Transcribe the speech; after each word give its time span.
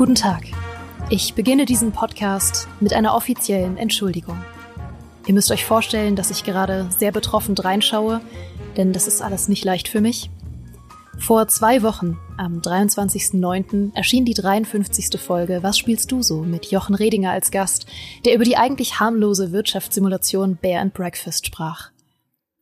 Guten 0.00 0.14
Tag. 0.14 0.44
Ich 1.10 1.34
beginne 1.34 1.66
diesen 1.66 1.92
Podcast 1.92 2.68
mit 2.80 2.94
einer 2.94 3.14
offiziellen 3.14 3.76
Entschuldigung. 3.76 4.42
Ihr 5.26 5.34
müsst 5.34 5.50
euch 5.50 5.66
vorstellen, 5.66 6.16
dass 6.16 6.30
ich 6.30 6.42
gerade 6.42 6.88
sehr 6.88 7.12
betroffen 7.12 7.54
reinschaue, 7.54 8.22
denn 8.78 8.94
das 8.94 9.06
ist 9.06 9.20
alles 9.20 9.48
nicht 9.48 9.62
leicht 9.62 9.88
für 9.88 10.00
mich. 10.00 10.30
Vor 11.18 11.48
zwei 11.48 11.82
Wochen, 11.82 12.16
am 12.38 12.62
23.09., 12.62 13.94
erschien 13.94 14.24
die 14.24 14.32
53. 14.32 15.20
Folge 15.20 15.62
Was 15.62 15.76
spielst 15.76 16.10
du 16.10 16.22
so? 16.22 16.44
mit 16.44 16.70
Jochen 16.70 16.94
Redinger 16.94 17.32
als 17.32 17.50
Gast, 17.50 17.84
der 18.24 18.34
über 18.34 18.44
die 18.44 18.56
eigentlich 18.56 19.00
harmlose 19.00 19.52
Wirtschaftssimulation 19.52 20.56
Bear 20.56 20.80
and 20.80 20.94
Breakfast 20.94 21.44
sprach. 21.44 21.90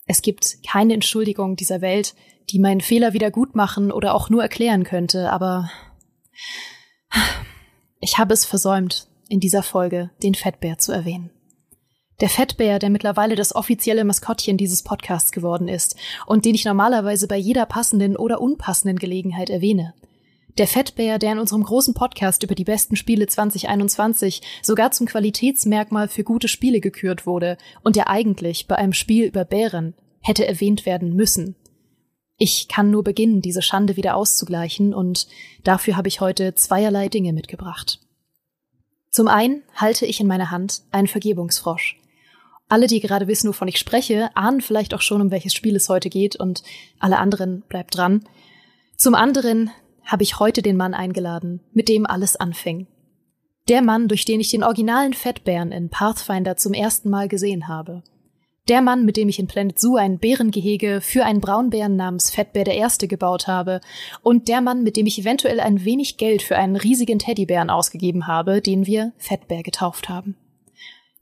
Es 0.06 0.22
gibt 0.22 0.58
keine 0.68 0.94
Entschuldigung 0.94 1.54
dieser 1.54 1.82
Welt, 1.82 2.16
die 2.50 2.58
meinen 2.58 2.80
Fehler 2.80 3.12
wieder 3.12 3.30
gut 3.30 3.54
machen 3.54 3.92
oder 3.92 4.16
auch 4.16 4.28
nur 4.28 4.42
erklären 4.42 4.82
könnte, 4.82 5.30
aber 5.30 5.70
ich 8.00 8.18
habe 8.18 8.34
es 8.34 8.44
versäumt, 8.44 9.08
in 9.28 9.40
dieser 9.40 9.62
Folge 9.62 10.10
den 10.22 10.34
Fettbär 10.34 10.78
zu 10.78 10.92
erwähnen. 10.92 11.30
Der 12.20 12.28
Fettbär, 12.28 12.80
der 12.80 12.90
mittlerweile 12.90 13.36
das 13.36 13.54
offizielle 13.54 14.04
Maskottchen 14.04 14.56
dieses 14.56 14.82
Podcasts 14.82 15.30
geworden 15.30 15.68
ist 15.68 15.96
und 16.26 16.44
den 16.44 16.54
ich 16.54 16.64
normalerweise 16.64 17.28
bei 17.28 17.36
jeder 17.36 17.64
passenden 17.64 18.16
oder 18.16 18.40
unpassenden 18.40 18.98
Gelegenheit 18.98 19.50
erwähne. 19.50 19.94
Der 20.58 20.66
Fettbär, 20.66 21.20
der 21.20 21.32
in 21.32 21.38
unserem 21.38 21.62
großen 21.62 21.94
Podcast 21.94 22.42
über 22.42 22.56
die 22.56 22.64
besten 22.64 22.96
Spiele 22.96 23.28
2021 23.28 24.42
sogar 24.62 24.90
zum 24.90 25.06
Qualitätsmerkmal 25.06 26.08
für 26.08 26.24
gute 26.24 26.48
Spiele 26.48 26.80
gekürt 26.80 27.26
wurde 27.26 27.56
und 27.84 27.94
der 27.94 28.10
eigentlich 28.10 28.66
bei 28.66 28.74
einem 28.74 28.92
Spiel 28.92 29.26
über 29.26 29.44
Bären 29.44 29.94
hätte 30.20 30.48
erwähnt 30.48 30.84
werden 30.84 31.14
müssen. 31.14 31.54
Ich 32.40 32.68
kann 32.68 32.90
nur 32.92 33.02
beginnen, 33.02 33.42
diese 33.42 33.62
Schande 33.62 33.96
wieder 33.96 34.14
auszugleichen 34.14 34.94
und 34.94 35.26
dafür 35.64 35.96
habe 35.96 36.06
ich 36.06 36.20
heute 36.20 36.54
zweierlei 36.54 37.08
Dinge 37.08 37.32
mitgebracht. 37.32 37.98
Zum 39.10 39.26
einen 39.26 39.62
halte 39.74 40.06
ich 40.06 40.20
in 40.20 40.28
meiner 40.28 40.52
Hand 40.52 40.82
einen 40.92 41.08
Vergebungsfrosch. 41.08 41.98
Alle, 42.68 42.86
die 42.86 43.00
gerade 43.00 43.26
wissen, 43.26 43.48
wovon 43.48 43.66
ich 43.66 43.78
spreche, 43.78 44.30
ahnen 44.36 44.60
vielleicht 44.60 44.94
auch 44.94 45.00
schon, 45.00 45.20
um 45.20 45.30
welches 45.32 45.52
Spiel 45.52 45.74
es 45.74 45.88
heute 45.88 46.10
geht 46.10 46.36
und 46.36 46.62
alle 47.00 47.18
anderen 47.18 47.62
bleibt 47.62 47.96
dran. 47.96 48.24
Zum 48.96 49.16
anderen 49.16 49.70
habe 50.04 50.22
ich 50.22 50.38
heute 50.38 50.62
den 50.62 50.76
Mann 50.76 50.94
eingeladen, 50.94 51.60
mit 51.72 51.88
dem 51.88 52.06
alles 52.06 52.36
anfing. 52.36 52.86
Der 53.68 53.82
Mann, 53.82 54.06
durch 54.06 54.24
den 54.24 54.40
ich 54.40 54.50
den 54.50 54.62
originalen 54.62 55.12
Fettbären 55.12 55.72
in 55.72 55.90
Pathfinder 55.90 56.56
zum 56.56 56.72
ersten 56.72 57.10
Mal 57.10 57.26
gesehen 57.26 57.66
habe. 57.66 58.04
Der 58.68 58.82
Mann, 58.82 59.06
mit 59.06 59.16
dem 59.16 59.30
ich 59.30 59.38
in 59.38 59.46
Planet 59.46 59.78
Zoo 59.78 59.96
ein 59.96 60.18
Bärengehege 60.18 61.00
für 61.00 61.24
einen 61.24 61.40
Braunbären 61.40 61.96
namens 61.96 62.30
Fettbär 62.30 62.64
der 62.64 62.76
Erste 62.76 63.08
gebaut 63.08 63.46
habe. 63.46 63.80
Und 64.22 64.48
der 64.48 64.60
Mann, 64.60 64.82
mit 64.82 64.98
dem 64.98 65.06
ich 65.06 65.18
eventuell 65.18 65.58
ein 65.58 65.86
wenig 65.86 66.18
Geld 66.18 66.42
für 66.42 66.58
einen 66.58 66.76
riesigen 66.76 67.18
Teddybären 67.18 67.70
ausgegeben 67.70 68.26
habe, 68.26 68.60
den 68.60 68.84
wir 68.84 69.12
Fettbär 69.16 69.62
getauft 69.62 70.10
haben. 70.10 70.36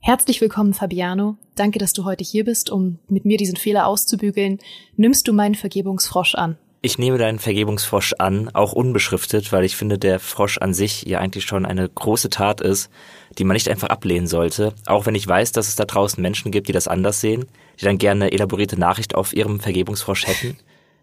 Herzlich 0.01 0.41
willkommen, 0.41 0.73
Fabiano. 0.73 1.37
Danke, 1.55 1.79
dass 1.79 1.93
du 1.93 2.03
heute 2.03 2.23
hier 2.23 2.43
bist, 2.43 2.69
um 2.69 2.99
mit 3.07 3.23
mir 3.23 3.37
diesen 3.37 3.55
Fehler 3.55 3.87
auszubügeln. 3.87 4.59
Nimmst 4.97 5.25
du 5.29 5.33
meinen 5.33 5.55
Vergebungsfrosch 5.55 6.35
an? 6.35 6.57
Ich 6.81 6.99
nehme 6.99 7.17
deinen 7.17 7.39
Vergebungsfrosch 7.39 8.13
an, 8.19 8.49
auch 8.53 8.71
unbeschriftet, 8.71 9.51
weil 9.51 9.65
ich 9.65 9.75
finde, 9.75 9.97
der 9.97 10.19
Frosch 10.19 10.59
an 10.59 10.75
sich 10.75 11.03
ja 11.03 11.19
eigentlich 11.19 11.45
schon 11.45 11.65
eine 11.65 11.89
große 11.89 12.29
Tat 12.29 12.61
ist, 12.61 12.91
die 13.37 13.45
man 13.45 13.55
nicht 13.55 13.67
einfach 13.67 13.89
ablehnen 13.89 14.27
sollte. 14.27 14.73
Auch 14.85 15.07
wenn 15.07 15.15
ich 15.15 15.27
weiß, 15.27 15.51
dass 15.53 15.67
es 15.67 15.75
da 15.75 15.85
draußen 15.85 16.21
Menschen 16.21 16.51
gibt, 16.51 16.67
die 16.67 16.73
das 16.73 16.87
anders 16.87 17.19
sehen, 17.19 17.45
die 17.79 17.85
dann 17.85 17.97
gerne 17.97 18.25
eine 18.25 18.33
elaborierte 18.33 18.79
Nachricht 18.79 19.15
auf 19.15 19.33
ihrem 19.33 19.59
Vergebungsfrosch 19.59 20.27
hätten, 20.27 20.55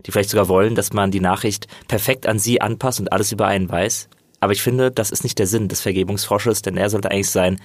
die 0.06 0.12
vielleicht 0.12 0.31
sogar 0.31 0.48
wollen, 0.48 0.77
dass 0.77 0.92
man 0.92 1.11
die 1.11 1.20
Nachricht 1.20 1.66
perfekt 1.88 2.27
an 2.28 2.38
sie 2.38 2.61
anpasst 2.61 3.00
und 3.00 3.12
alles 3.12 3.33
über 3.33 3.47
einen 3.48 3.69
weiß. 3.69 4.09
Aber 4.38 4.53
ich 4.53 4.62
finde, 4.62 4.93
das 4.93 5.10
ist 5.10 5.25
nicht 5.25 5.38
der 5.41 5.48
Sinn 5.48 5.69
des 5.69 5.81
Vergebungsfrosches, 5.81 6.62
denn 6.62 6.77
er 6.77 6.88
sollte 6.91 7.10
eigentlich 7.10 7.31
sein, 7.31 7.60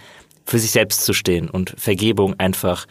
für 0.46 0.58
sich 0.58 0.72
selbst 0.72 1.06
zu 1.06 1.14
stehen 1.14 1.48
und 1.48 1.76
Vergebung 1.78 2.40
einfach 2.40 2.88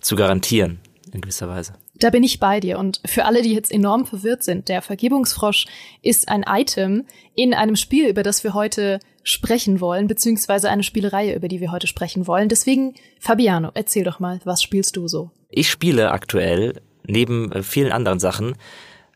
zu 0.00 0.14
garantieren, 0.14 0.80
in 1.12 1.22
gewisser 1.22 1.48
Weise. 1.48 1.72
Da 1.98 2.10
bin 2.10 2.22
ich 2.22 2.38
bei 2.38 2.60
dir. 2.60 2.78
Und 2.78 3.00
für 3.04 3.24
alle, 3.24 3.42
die 3.42 3.52
jetzt 3.52 3.72
enorm 3.72 4.06
verwirrt 4.06 4.42
sind, 4.42 4.68
der 4.68 4.82
Vergebungsfrosch 4.82 5.66
ist 6.02 6.28
ein 6.28 6.44
Item 6.46 7.06
in 7.34 7.54
einem 7.54 7.76
Spiel, 7.76 8.08
über 8.08 8.22
das 8.22 8.44
wir 8.44 8.54
heute 8.54 9.00
sprechen 9.22 9.80
wollen, 9.80 10.06
beziehungsweise 10.06 10.70
eine 10.70 10.82
Spielereihe, 10.82 11.34
über 11.34 11.48
die 11.48 11.60
wir 11.60 11.72
heute 11.72 11.86
sprechen 11.86 12.26
wollen. 12.26 12.48
Deswegen, 12.48 12.94
Fabiano, 13.20 13.70
erzähl 13.74 14.04
doch 14.04 14.20
mal, 14.20 14.40
was 14.44 14.62
spielst 14.62 14.96
du 14.96 15.08
so? 15.08 15.30
Ich 15.50 15.68
spiele 15.70 16.12
aktuell, 16.12 16.80
neben 17.06 17.52
äh, 17.52 17.62
vielen 17.62 17.92
anderen 17.92 18.20
Sachen, 18.20 18.54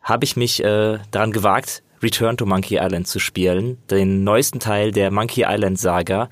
habe 0.02 0.24
ich 0.24 0.36
mich 0.36 0.62
äh, 0.62 0.98
daran 1.10 1.32
gewagt, 1.32 1.82
Return 2.02 2.36
to 2.36 2.46
Monkey 2.46 2.78
Island 2.80 3.06
zu 3.06 3.20
spielen, 3.20 3.78
den 3.90 4.24
neuesten 4.24 4.58
Teil 4.58 4.90
der 4.90 5.10
Monkey 5.12 5.44
Island 5.46 5.78
Saga. 5.78 6.28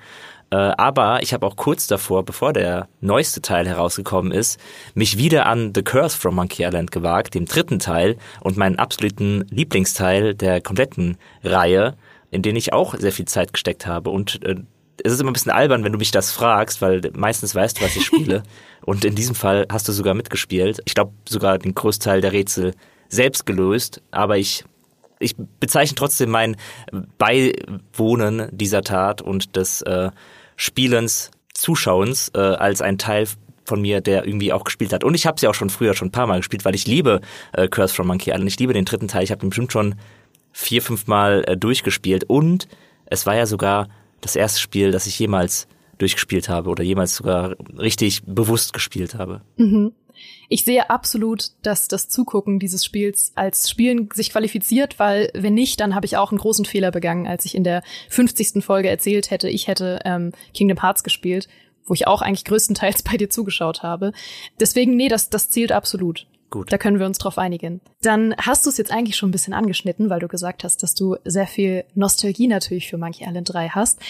Äh, 0.50 0.56
aber 0.56 1.22
ich 1.22 1.32
habe 1.32 1.46
auch 1.46 1.56
kurz 1.56 1.86
davor, 1.86 2.24
bevor 2.24 2.52
der 2.52 2.88
neueste 3.00 3.40
Teil 3.40 3.68
herausgekommen 3.68 4.32
ist, 4.32 4.58
mich 4.94 5.16
wieder 5.16 5.46
an 5.46 5.72
The 5.74 5.82
Curse 5.82 6.18
from 6.18 6.34
Monkey 6.34 6.64
Island 6.64 6.90
gewagt, 6.90 7.34
dem 7.34 7.46
dritten 7.46 7.78
Teil 7.78 8.16
und 8.40 8.56
meinen 8.56 8.76
absoluten 8.76 9.46
Lieblingsteil 9.50 10.34
der 10.34 10.60
kompletten 10.60 11.18
Reihe, 11.44 11.96
in 12.30 12.42
den 12.42 12.56
ich 12.56 12.72
auch 12.72 12.94
sehr 12.96 13.12
viel 13.12 13.26
Zeit 13.26 13.52
gesteckt 13.52 13.86
habe. 13.86 14.10
Und 14.10 14.44
äh, 14.44 14.56
es 15.02 15.12
ist 15.12 15.20
immer 15.20 15.30
ein 15.30 15.34
bisschen 15.34 15.52
albern, 15.52 15.84
wenn 15.84 15.92
du 15.92 15.98
mich 15.98 16.10
das 16.10 16.32
fragst, 16.32 16.82
weil 16.82 17.00
meistens 17.14 17.54
weißt 17.54 17.78
du, 17.78 17.84
was 17.84 17.96
ich 17.96 18.04
spiele. 18.04 18.42
und 18.84 19.04
in 19.04 19.14
diesem 19.14 19.36
Fall 19.36 19.66
hast 19.70 19.88
du 19.88 19.92
sogar 19.92 20.14
mitgespielt. 20.14 20.80
Ich 20.84 20.94
glaube 20.94 21.12
sogar 21.28 21.58
den 21.58 21.74
Großteil 21.74 22.20
der 22.20 22.32
Rätsel 22.32 22.74
selbst 23.08 23.46
gelöst, 23.46 24.02
aber 24.10 24.36
ich 24.36 24.64
ich 25.22 25.36
bezeichne 25.36 25.96
trotzdem 25.96 26.30
mein 26.30 26.56
Beiwohnen 27.18 28.48
dieser 28.52 28.80
Tat 28.80 29.20
und 29.20 29.54
des 29.54 29.82
äh, 29.82 30.10
Spielens, 30.60 31.30
Zuschauens 31.54 32.30
äh, 32.34 32.38
als 32.38 32.82
ein 32.82 32.98
Teil 32.98 33.26
von 33.64 33.80
mir, 33.80 34.02
der 34.02 34.26
irgendwie 34.26 34.52
auch 34.52 34.64
gespielt 34.64 34.92
hat. 34.92 35.04
Und 35.04 35.14
ich 35.14 35.26
habe 35.26 35.40
sie 35.40 35.48
auch 35.48 35.54
schon 35.54 35.70
früher 35.70 35.94
schon 35.94 36.08
ein 36.08 36.12
paar 36.12 36.26
Mal 36.26 36.36
gespielt, 36.36 36.66
weil 36.66 36.74
ich 36.74 36.86
liebe 36.86 37.22
äh, 37.54 37.66
Curse 37.66 37.94
from 37.94 38.08
Monkey 38.08 38.30
Island. 38.30 38.50
Ich 38.50 38.58
liebe 38.58 38.74
den 38.74 38.84
dritten 38.84 39.08
Teil. 39.08 39.24
Ich 39.24 39.30
habe 39.30 39.40
den 39.40 39.48
bestimmt 39.48 39.72
schon 39.72 39.94
vier, 40.52 40.82
fünf 40.82 41.06
Mal 41.06 41.44
äh, 41.46 41.56
durchgespielt. 41.56 42.24
Und 42.24 42.68
es 43.06 43.24
war 43.24 43.36
ja 43.36 43.46
sogar 43.46 43.88
das 44.20 44.36
erste 44.36 44.60
Spiel, 44.60 44.90
das 44.90 45.06
ich 45.06 45.18
jemals 45.18 45.66
durchgespielt 45.96 46.50
habe 46.50 46.68
oder 46.68 46.84
jemals 46.84 47.16
sogar 47.16 47.56
richtig 47.78 48.22
bewusst 48.26 48.74
gespielt 48.74 49.14
habe. 49.14 49.40
Mhm. 49.56 49.92
Ich 50.48 50.64
sehe 50.64 50.90
absolut, 50.90 51.50
dass 51.62 51.88
das 51.88 52.08
Zugucken 52.08 52.58
dieses 52.58 52.84
Spiels 52.84 53.32
als 53.34 53.70
Spielen 53.70 54.08
sich 54.12 54.30
qualifiziert, 54.30 54.98
weil 54.98 55.30
wenn 55.34 55.54
nicht, 55.54 55.80
dann 55.80 55.94
habe 55.94 56.06
ich 56.06 56.16
auch 56.16 56.30
einen 56.30 56.38
großen 56.38 56.64
Fehler 56.64 56.90
begangen, 56.90 57.26
als 57.26 57.44
ich 57.44 57.54
in 57.54 57.64
der 57.64 57.82
50. 58.08 58.64
Folge 58.64 58.88
erzählt 58.88 59.30
hätte, 59.30 59.48
ich 59.48 59.68
hätte 59.68 60.00
ähm, 60.04 60.32
Kingdom 60.54 60.80
Hearts 60.82 61.04
gespielt, 61.04 61.48
wo 61.84 61.94
ich 61.94 62.06
auch 62.06 62.22
eigentlich 62.22 62.44
größtenteils 62.44 63.02
bei 63.10 63.16
dir 63.16 63.30
zugeschaut 63.30 63.82
habe. 63.82 64.12
Deswegen, 64.58 64.96
nee, 64.96 65.08
das, 65.08 65.30
das 65.30 65.50
zählt 65.50 65.72
absolut. 65.72 66.26
Gut. 66.50 66.72
Da 66.72 66.78
können 66.78 66.98
wir 66.98 67.06
uns 67.06 67.18
drauf 67.18 67.38
einigen. 67.38 67.80
Dann 68.02 68.34
hast 68.36 68.66
du 68.66 68.70
es 68.70 68.76
jetzt 68.76 68.90
eigentlich 68.90 69.16
schon 69.16 69.28
ein 69.28 69.32
bisschen 69.32 69.54
angeschnitten, 69.54 70.10
weil 70.10 70.18
du 70.18 70.26
gesagt 70.26 70.64
hast, 70.64 70.82
dass 70.82 70.94
du 70.94 71.16
sehr 71.24 71.46
viel 71.46 71.84
Nostalgie 71.94 72.48
natürlich 72.48 72.88
für 72.88 72.98
Monkey 72.98 73.24
Island 73.24 73.52
3 73.52 73.68
hast. 73.68 74.00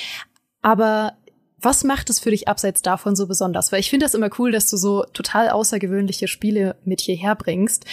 Aber 0.62 1.14
was 1.60 1.84
macht 1.84 2.10
es 2.10 2.20
für 2.20 2.30
dich 2.30 2.48
abseits 2.48 2.82
davon 2.82 3.16
so 3.16 3.26
besonders? 3.26 3.72
Weil 3.72 3.80
ich 3.80 3.90
finde 3.90 4.06
das 4.06 4.14
immer 4.14 4.30
cool, 4.38 4.52
dass 4.52 4.70
du 4.70 4.76
so 4.76 5.04
total 5.12 5.50
außergewöhnliche 5.50 6.28
Spiele 6.28 6.76
mit 6.84 7.00
hierher 7.00 7.34
bringst. 7.34 7.84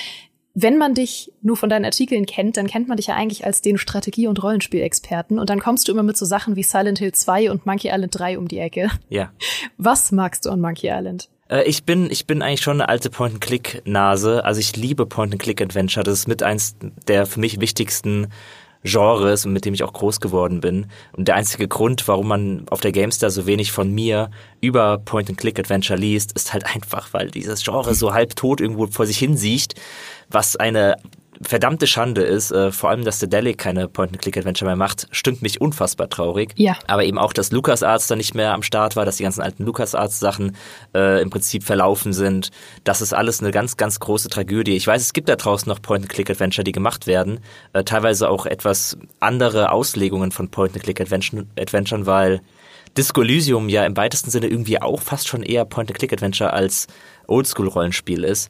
Wenn 0.53 0.77
man 0.77 0.95
dich 0.95 1.31
nur 1.41 1.55
von 1.55 1.69
deinen 1.69 1.85
Artikeln 1.85 2.25
kennt, 2.25 2.57
dann 2.57 2.65
kennt 2.65 2.87
man 2.87 2.97
dich 2.97 3.07
ja 3.07 3.15
eigentlich 3.15 3.45
als 3.45 3.61
den 3.61 3.77
Strategie- 3.77 4.27
und 4.27 4.41
Rollenspielexperten 4.41 5.37
und 5.37 5.49
dann 5.51 5.59
kommst 5.59 5.87
du 5.87 5.91
immer 5.91 6.01
mit 6.01 6.17
so 6.17 6.25
Sachen 6.25 6.55
wie 6.55 6.63
Silent 6.63 6.97
Hill 6.97 7.11
2 7.11 7.51
und 7.51 7.65
Monkey 7.67 7.89
Island 7.89 8.17
3 8.17 8.39
um 8.39 8.47
die 8.47 8.57
Ecke. 8.57 8.89
Ja. 9.09 9.31
Was 9.77 10.11
magst 10.11 10.45
du 10.45 10.49
an 10.49 10.59
Monkey 10.59 10.87
Island? 10.89 11.29
Äh, 11.49 11.63
ich 11.63 11.83
bin, 11.83 12.09
ich 12.09 12.25
bin 12.25 12.41
eigentlich 12.41 12.61
schon 12.61 12.81
eine 12.81 12.89
alte 12.89 13.09
Point-and-Click-Nase. 13.09 14.43
Also 14.43 14.59
ich 14.59 14.75
liebe 14.75 15.05
Point-and-Click-Adventure. 15.05 16.03
Das 16.03 16.19
ist 16.19 16.27
mit 16.27 16.41
eins 16.41 16.75
der 17.07 17.27
für 17.27 17.39
mich 17.39 17.59
wichtigsten 17.59 18.27
Genres 18.83 19.45
und 19.45 19.53
mit 19.53 19.65
dem 19.65 19.73
ich 19.73 19.83
auch 19.83 19.93
groß 19.93 20.19
geworden 20.19 20.61
bin. 20.61 20.87
Und 21.13 21.27
der 21.27 21.35
einzige 21.35 21.67
Grund, 21.67 22.07
warum 22.07 22.27
man 22.27 22.65
auf 22.69 22.81
der 22.81 22.91
GameStar 22.91 23.29
so 23.29 23.45
wenig 23.45 23.71
von 23.71 23.91
mir 23.93 24.29
über 24.61 24.97
Point-and-Click-Adventure 24.99 25.99
liest, 25.99 26.33
ist 26.33 26.53
halt 26.53 26.65
einfach, 26.65 27.13
weil 27.13 27.29
dieses 27.29 27.63
Genre 27.63 27.93
so 27.95 28.13
halb 28.13 28.35
tot 28.35 28.61
irgendwo 28.61 28.87
vor 28.87 29.05
sich 29.05 29.17
hin 29.17 29.37
sieht, 29.37 29.75
was 30.29 30.55
eine 30.55 30.97
verdammte 31.41 31.87
Schande 31.87 32.21
ist, 32.21 32.51
äh, 32.51 32.71
vor 32.71 32.89
allem, 32.89 33.03
dass 33.03 33.19
der 33.19 33.27
Delic 33.27 33.57
keine 33.57 33.87
Point-and-Click-Adventure 33.87 34.69
mehr 34.69 34.75
macht, 34.75 35.07
stimmt 35.11 35.41
mich 35.41 35.61
unfassbar 35.61 36.09
traurig. 36.09 36.53
Ja. 36.55 36.77
Aber 36.87 37.03
eben 37.03 37.17
auch, 37.17 37.33
dass 37.33 37.51
LucasArts 37.51 38.07
da 38.07 38.15
nicht 38.15 38.35
mehr 38.35 38.53
am 38.53 38.63
Start 38.63 38.95
war, 38.95 39.05
dass 39.05 39.17
die 39.17 39.23
ganzen 39.23 39.41
alten 39.41 39.65
LucasArts-Sachen 39.65 40.55
äh, 40.95 41.21
im 41.21 41.29
Prinzip 41.29 41.63
verlaufen 41.63 42.13
sind. 42.13 42.49
Das 42.83 43.01
ist 43.01 43.13
alles 43.13 43.41
eine 43.41 43.51
ganz, 43.51 43.77
ganz 43.77 43.99
große 43.99 44.29
Tragödie. 44.29 44.75
Ich 44.75 44.87
weiß, 44.87 45.01
es 45.01 45.13
gibt 45.13 45.29
da 45.29 45.35
draußen 45.35 45.69
noch 45.69 45.81
Point-and-Click-Adventure, 45.81 46.63
die 46.63 46.71
gemacht 46.71 47.07
werden. 47.07 47.39
Äh, 47.73 47.83
teilweise 47.83 48.29
auch 48.29 48.45
etwas 48.45 48.97
andere 49.19 49.71
Auslegungen 49.71 50.31
von 50.31 50.49
Point-and-Click-Adventuren, 50.49 52.05
weil 52.05 52.41
Disco 52.97 53.21
Elysium 53.21 53.69
ja 53.69 53.85
im 53.85 53.95
weitesten 53.95 54.31
Sinne 54.31 54.47
irgendwie 54.47 54.81
auch 54.81 55.01
fast 55.01 55.27
schon 55.27 55.43
eher 55.43 55.65
Point-and-Click-Adventure 55.65 56.53
als 56.53 56.87
Oldschool-Rollenspiel 57.27 58.23
ist. 58.23 58.49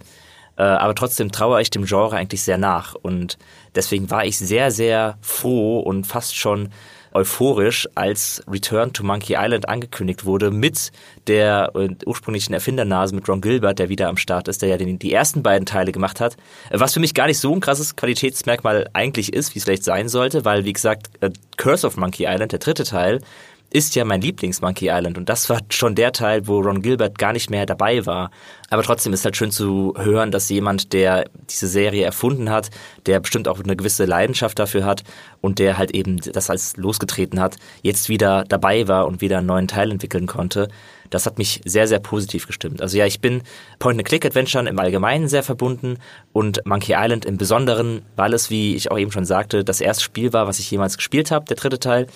Äh, 0.58 0.64
aber 0.64 0.96
trotzdem 0.96 1.32
traue 1.32 1.62
ich 1.62 1.70
dem 1.70 1.86
Genre 1.86 2.16
eigentlich 2.16 2.42
sehr 2.42 2.58
nach. 2.58 2.96
Und 2.96 3.38
deswegen 3.76 4.10
war 4.10 4.26
ich 4.26 4.38
sehr, 4.38 4.72
sehr 4.72 5.18
froh 5.22 5.80
und 5.80 6.06
fast 6.06 6.36
schon 6.36 6.70
euphorisch, 7.14 7.88
als 7.96 8.44
Return 8.50 8.94
to 8.94 9.04
Monkey 9.04 9.36
Island 9.38 9.68
angekündigt 9.68 10.26
wurde 10.26 10.52
mit 10.52 10.92
der 11.28 11.72
äh, 11.76 11.90
ursprünglichen 12.06 12.54
Erfindernase 12.54 13.16
mit 13.16 13.28
Ron 13.28 13.42
Gilbert, 13.42 13.80
der 13.80 13.90
wieder 13.90 14.08
am 14.08 14.18
Start 14.18 14.48
ist, 14.48 14.62
der 14.62 14.70
ja 14.70 14.78
den, 14.78 15.00
die 15.00 15.14
ersten 15.14 15.44
beiden 15.44 15.66
Teile 15.66 15.92
gemacht 15.92 16.22
hat. 16.22 16.38
Was 16.70 16.94
für 16.94 17.00
mich 17.00 17.14
gar 17.14 17.28
nicht 17.28 17.40
so 17.40 17.54
ein 17.54 17.60
krasses 17.60 17.96
Qualitätsmerkmal 17.96 18.90
eigentlich 18.94 19.34
ist, 19.34 19.56
wie 19.56 19.60
es 19.60 19.66
vielleicht 19.66 19.84
sein 19.84 20.10
sollte, 20.10 20.46
weil, 20.46 20.66
wie 20.66 20.74
gesagt, 20.74 21.10
äh, 21.22 21.32
Curse 21.58 21.88
of 21.88 21.98
Monkey 21.98 22.26
Island, 22.28 22.52
der 22.52 22.60
dritte 22.60 22.84
Teil, 22.84 23.22
ist 23.70 23.96
ja 23.96 24.06
mein 24.06 24.22
Lieblings-Monkey 24.22 24.90
Island 24.90 25.18
und 25.18 25.28
das 25.28 25.50
war 25.50 25.60
schon 25.70 25.96
der 25.96 26.14
Teil, 26.14 26.48
wo 26.48 26.60
Ron 26.60 26.82
Gilbert 26.82 27.18
gar 27.18 27.34
nicht 27.34 27.50
mehr 27.50 27.66
dabei 27.66 28.06
war. 28.06 28.32
Aber 28.70 28.84
trotzdem 28.84 29.14
ist 29.14 29.26
halt 29.26 29.36
schön 29.36 29.52
zu 29.52 29.94
hören, 29.98 30.32
dass 30.32 30.50
jemand, 30.50 30.94
der 30.94 31.26
diese 31.50 31.68
Serie 31.68 32.06
erfunden 32.06 32.50
hat, 32.50 32.70
der 33.06 33.20
bestimmt 33.20 33.48
auch 33.48 33.60
eine 33.60 33.76
gewisse 33.76 34.06
Leidenschaft 34.06 34.60
dafür 34.60 34.86
hat 34.86 35.04
und 35.42 35.60
der 35.60 35.78
halt 35.78 35.92
eben 35.92 36.18
das 36.18 36.50
als 36.50 36.78
losgetreten 36.78 37.40
hat, 37.40 37.58
jetzt 37.82 38.10
wieder 38.10 38.46
dabei 38.48 38.88
war 38.88 39.08
und 39.08 39.22
wieder 39.22 39.40
einen 39.40 39.48
neuen 39.48 39.68
Teil 39.68 39.92
entwickeln 39.92 40.28
konnte. 40.28 40.70
Das 41.10 41.26
hat 41.26 41.38
mich 41.38 41.62
sehr, 41.66 41.88
sehr 41.88 42.00
positiv 42.00 42.48
gestimmt. 42.48 42.82
Also 42.82 42.98
ja, 42.98 43.06
ich 43.06 43.22
bin 43.22 43.42
Point-and-Click-Adventuren 43.80 44.68
im 44.68 44.80
Allgemeinen 44.80 45.28
sehr 45.28 45.44
verbunden 45.44 45.98
und 46.34 46.66
Monkey 46.66 46.96
Island 46.98 47.26
im 47.26 47.38
Besonderen, 47.38 48.02
weil 48.16 48.34
es, 48.34 48.50
wie 48.50 48.76
ich 48.76 48.92
auch 48.92 48.98
eben 48.98 49.12
schon 49.12 49.26
sagte, 49.26 49.64
das 49.64 49.82
erste 49.82 50.04
Spiel 50.04 50.34
war, 50.34 50.48
was 50.48 50.60
ich 50.60 50.70
jemals 50.70 50.98
gespielt 50.98 51.32
habe, 51.32 51.46
der 51.46 51.56
dritte 51.56 51.80
Teil. 51.80 52.08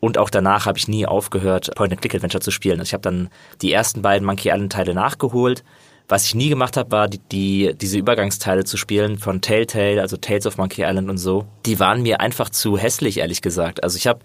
Und 0.00 0.18
auch 0.18 0.30
danach 0.30 0.66
habe 0.66 0.78
ich 0.78 0.88
nie 0.88 1.06
aufgehört, 1.06 1.74
Point-and-Click-Adventure 1.74 2.40
zu 2.40 2.50
spielen. 2.50 2.78
Also 2.78 2.90
ich 2.90 2.92
habe 2.94 3.02
dann 3.02 3.30
die 3.62 3.72
ersten 3.72 4.02
beiden 4.02 4.24
Monkey 4.24 4.48
Island-Teile 4.48 4.94
nachgeholt. 4.94 5.64
Was 6.08 6.24
ich 6.24 6.34
nie 6.34 6.48
gemacht 6.48 6.76
habe, 6.76 6.90
war 6.90 7.08
die, 7.08 7.18
die, 7.18 7.74
diese 7.78 7.98
Übergangsteile 7.98 8.64
zu 8.64 8.76
spielen 8.76 9.18
von 9.18 9.42
Telltale, 9.42 10.00
also 10.00 10.16
Tales 10.16 10.46
of 10.46 10.56
Monkey 10.56 10.82
Island 10.82 11.10
und 11.10 11.18
so. 11.18 11.46
Die 11.66 11.78
waren 11.80 12.02
mir 12.02 12.20
einfach 12.20 12.48
zu 12.48 12.78
hässlich, 12.78 13.18
ehrlich 13.18 13.42
gesagt. 13.42 13.82
Also 13.82 13.96
ich 13.98 14.06
habe, 14.06 14.20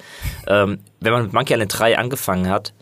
ähm, 0.48 0.80
wenn 1.02 1.12
man 1.12 1.24
mit 1.24 1.34
Monkey 1.34 1.54
Island 1.54 1.78
3 1.78 1.98
angefangen 1.98 2.50
hat, 2.50 2.74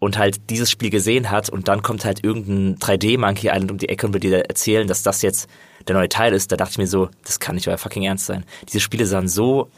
und 0.00 0.18
halt 0.18 0.50
dieses 0.50 0.70
Spiel 0.70 0.90
gesehen 0.90 1.30
hat 1.30 1.50
und 1.50 1.68
dann 1.68 1.82
kommt 1.82 2.04
halt 2.04 2.24
irgendein 2.24 2.76
3D 2.78 3.18
Monkey 3.18 3.48
Island 3.48 3.70
um 3.70 3.78
die 3.78 3.88
Ecke 3.88 4.06
und 4.06 4.14
will 4.14 4.20
dir 4.20 4.38
erzählen, 4.48 4.88
dass 4.88 5.02
das 5.02 5.22
jetzt 5.22 5.48
der 5.86 5.94
neue 5.94 6.08
Teil 6.08 6.32
ist, 6.32 6.50
da 6.50 6.56
dachte 6.56 6.72
ich 6.72 6.78
mir 6.78 6.86
so, 6.86 7.10
das 7.24 7.38
kann 7.38 7.54
nicht 7.54 7.68
euer 7.68 7.78
fucking 7.78 8.02
Ernst 8.02 8.26
sein. 8.26 8.44
Diese 8.68 8.80
Spiele 8.80 9.06
sahen 9.06 9.28
so 9.28 9.70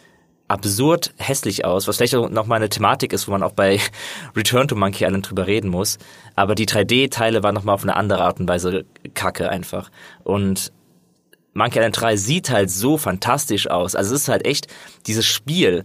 absurd 0.52 1.12
hässlich 1.16 1.64
aus, 1.64 1.88
was 1.88 1.96
vielleicht 1.96 2.14
auch 2.14 2.28
noch 2.28 2.46
mal 2.46 2.56
eine 2.56 2.68
Thematik 2.68 3.12
ist, 3.12 3.26
wo 3.26 3.32
man 3.32 3.42
auch 3.42 3.52
bei 3.52 3.80
Return 4.36 4.68
to 4.68 4.76
Monkey 4.76 5.04
Island 5.04 5.28
drüber 5.28 5.46
reden 5.46 5.70
muss. 5.70 5.98
Aber 6.36 6.54
die 6.54 6.66
3D-Teile 6.66 7.42
waren 7.42 7.54
noch 7.54 7.64
mal 7.64 7.72
auf 7.72 7.82
eine 7.82 7.96
andere 7.96 8.22
Art 8.22 8.38
und 8.38 8.48
Weise 8.48 8.84
kacke 9.14 9.48
einfach. 9.48 9.90
Und 10.22 10.72
Monkey 11.54 11.78
Island 11.78 12.00
3 12.00 12.16
sieht 12.16 12.50
halt 12.50 12.70
so 12.70 12.96
fantastisch 12.96 13.68
aus. 13.68 13.94
Also 13.94 14.14
es 14.14 14.22
ist 14.22 14.28
halt 14.28 14.46
echt 14.46 14.68
dieses 15.06 15.26
Spiel. 15.26 15.84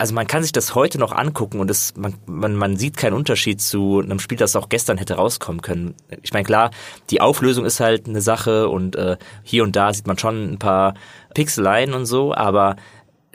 Also 0.00 0.14
man 0.14 0.28
kann 0.28 0.42
sich 0.42 0.52
das 0.52 0.76
heute 0.76 0.96
noch 0.98 1.10
angucken 1.10 1.58
und 1.58 1.68
es, 1.70 1.96
man, 1.96 2.14
man, 2.26 2.54
man 2.54 2.76
sieht 2.76 2.96
keinen 2.96 3.14
Unterschied 3.14 3.60
zu 3.60 3.98
einem 3.98 4.20
Spiel, 4.20 4.38
das 4.38 4.54
auch 4.54 4.68
gestern 4.68 4.96
hätte 4.96 5.14
rauskommen 5.14 5.60
können. 5.60 5.96
Ich 6.22 6.32
meine, 6.32 6.44
klar, 6.44 6.70
die 7.10 7.20
Auflösung 7.20 7.64
ist 7.64 7.80
halt 7.80 8.06
eine 8.08 8.20
Sache 8.20 8.68
und 8.68 8.94
äh, 8.94 9.16
hier 9.42 9.64
und 9.64 9.74
da 9.74 9.92
sieht 9.92 10.06
man 10.06 10.16
schon 10.16 10.52
ein 10.52 10.58
paar 10.60 10.94
Pixeleien 11.34 11.94
und 11.94 12.06
so, 12.06 12.32
aber 12.32 12.76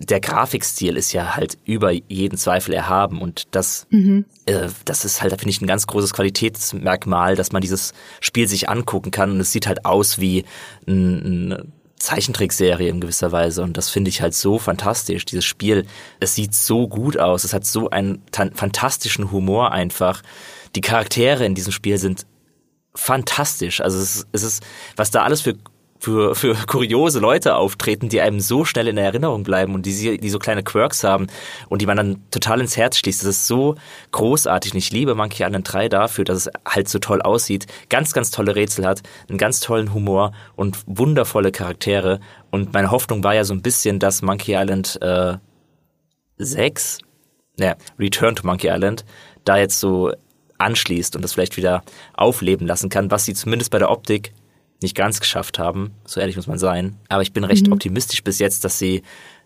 der 0.10 0.20
Grafikstil 0.20 0.98
ist 0.98 1.14
ja 1.14 1.36
halt 1.36 1.58
über 1.66 1.92
jeden 1.92 2.38
Zweifel 2.38 2.74
erhaben 2.74 3.22
und 3.22 3.48
das, 3.52 3.88
mhm. 3.90 4.26
äh, 4.46 4.68
das 4.86 5.06
ist 5.06 5.22
halt, 5.22 5.34
finde 5.34 5.50
ich, 5.50 5.62
ein 5.62 5.68
ganz 5.68 5.88
großes 5.88 6.14
Qualitätsmerkmal, 6.14 7.36
dass 7.36 7.52
man 7.52 7.62
dieses 7.62 7.94
Spiel 8.20 8.48
sich 8.48 8.70
angucken 8.70 9.12
kann 9.12 9.32
und 9.32 9.40
es 9.40 9.52
sieht 9.52 9.68
halt 9.68 9.86
aus 9.86 10.20
wie 10.20 10.46
ein, 10.88 11.52
eine 11.52 11.66
Zeichentrickserie 12.00 12.90
in 12.90 13.00
gewisser 13.00 13.32
Weise 13.32 13.64
und 13.64 13.78
das 13.78 13.90
finde 13.90 14.10
ich 14.10 14.22
halt 14.22 14.34
so 14.34 14.60
fantastisch. 14.60 15.24
Dieses 15.26 15.46
Spiel, 15.46 15.86
es 16.20 16.36
sieht 16.36 16.54
so 16.54 16.88
gut 16.88 17.18
aus, 17.18 17.46
es 17.46 17.54
hat 17.54 17.66
so 17.66 17.90
einen 17.90 18.22
fantastischen 18.34 19.32
Humor 19.32 19.72
einfach. 19.72 20.22
Die 20.76 20.82
Charaktere 20.82 21.46
in 21.46 21.56
diesem 21.56 21.72
Spiel 21.72 21.98
sind 21.98 22.26
fantastisch. 22.94 23.80
Also 23.82 24.00
es 24.00 24.18
ist, 24.18 24.28
es 24.34 24.44
ist, 24.44 24.64
was 24.96 25.12
da 25.12 25.24
alles 25.24 25.42
für 25.42 25.56
für, 26.04 26.36
für 26.36 26.54
kuriose 26.68 27.20
Leute 27.20 27.56
auftreten, 27.56 28.10
die 28.10 28.20
einem 28.20 28.42
so 28.42 28.66
schnell 28.66 28.90
in 28.90 28.98
der 28.98 29.06
Erinnerung 29.06 29.44
bleiben 29.44 29.74
und 29.74 29.86
die, 29.86 30.18
die 30.18 30.30
so 30.30 30.38
kleine 30.38 30.62
Quirks 30.62 31.06
haben 31.06 31.28
und 31.70 31.82
die 31.82 31.86
man 31.86 31.96
dann 31.96 32.30
total 32.30 32.60
ins 32.60 32.76
Herz 32.76 32.98
schließt. 32.98 33.22
Das 33.22 33.30
ist 33.30 33.48
so 33.48 33.76
großartig 34.12 34.74
und 34.74 34.80
ich 34.80 34.92
liebe 34.92 35.16
Monkey 35.16 35.44
Island 35.44 35.72
3 35.72 35.88
dafür, 35.88 36.26
dass 36.26 36.46
es 36.46 36.52
halt 36.68 36.90
so 36.90 37.00
toll 37.00 37.22
aussieht, 37.22 37.68
ganz, 37.88 38.12
ganz 38.12 38.32
tolle 38.32 38.54
Rätsel 38.54 38.86
hat, 38.86 39.02
einen 39.30 39.38
ganz 39.38 39.62
tollen 39.62 39.94
Humor 39.94 40.34
und 40.58 40.78
wundervolle 40.88 41.54
Charaktere. 41.54 42.20
Und 42.52 42.74
meine 42.74 42.92
Hoffnung 42.92 43.24
war 43.24 43.34
ja 43.34 43.46
so 43.46 43.54
ein 43.54 43.62
bisschen, 43.62 44.00
dass 44.00 44.22
Monkey 44.22 44.56
Island 44.56 45.02
äh, 45.02 45.38
6, 46.38 47.00
naja, 47.56 47.76
Return 47.98 48.36
to 48.36 48.46
Monkey 48.46 48.68
Island, 48.68 49.06
da 49.46 49.58
jetzt 49.58 49.80
so 49.80 50.12
anschließt 50.58 51.16
und 51.16 51.22
das 51.22 51.32
vielleicht 51.32 51.56
wieder 51.56 51.82
aufleben 52.14 52.68
lassen 52.68 52.90
kann, 52.90 53.10
was 53.10 53.24
sie 53.24 53.34
zumindest 53.34 53.72
bei 53.72 53.80
der 53.80 53.90
Optik 53.90 54.34
nicht 54.84 54.96
ganz 54.96 55.20
geschafft 55.20 55.60
haben. 55.60 55.92
So 56.06 56.20
ehrlich 56.20 56.36
muss 56.36 56.48
man 56.48 56.60
sein. 56.60 56.98
Aber 57.10 57.22
ich 57.22 57.34
bin 57.34 57.44
recht 57.44 57.68
mhm. 57.68 57.74
optimistisch 57.74 58.24
bis 58.24 58.40
jetzt, 58.40 58.64
dass 58.64 58.78
sie 58.78 59.02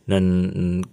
einen, 0.08 0.54
einen 0.54 0.88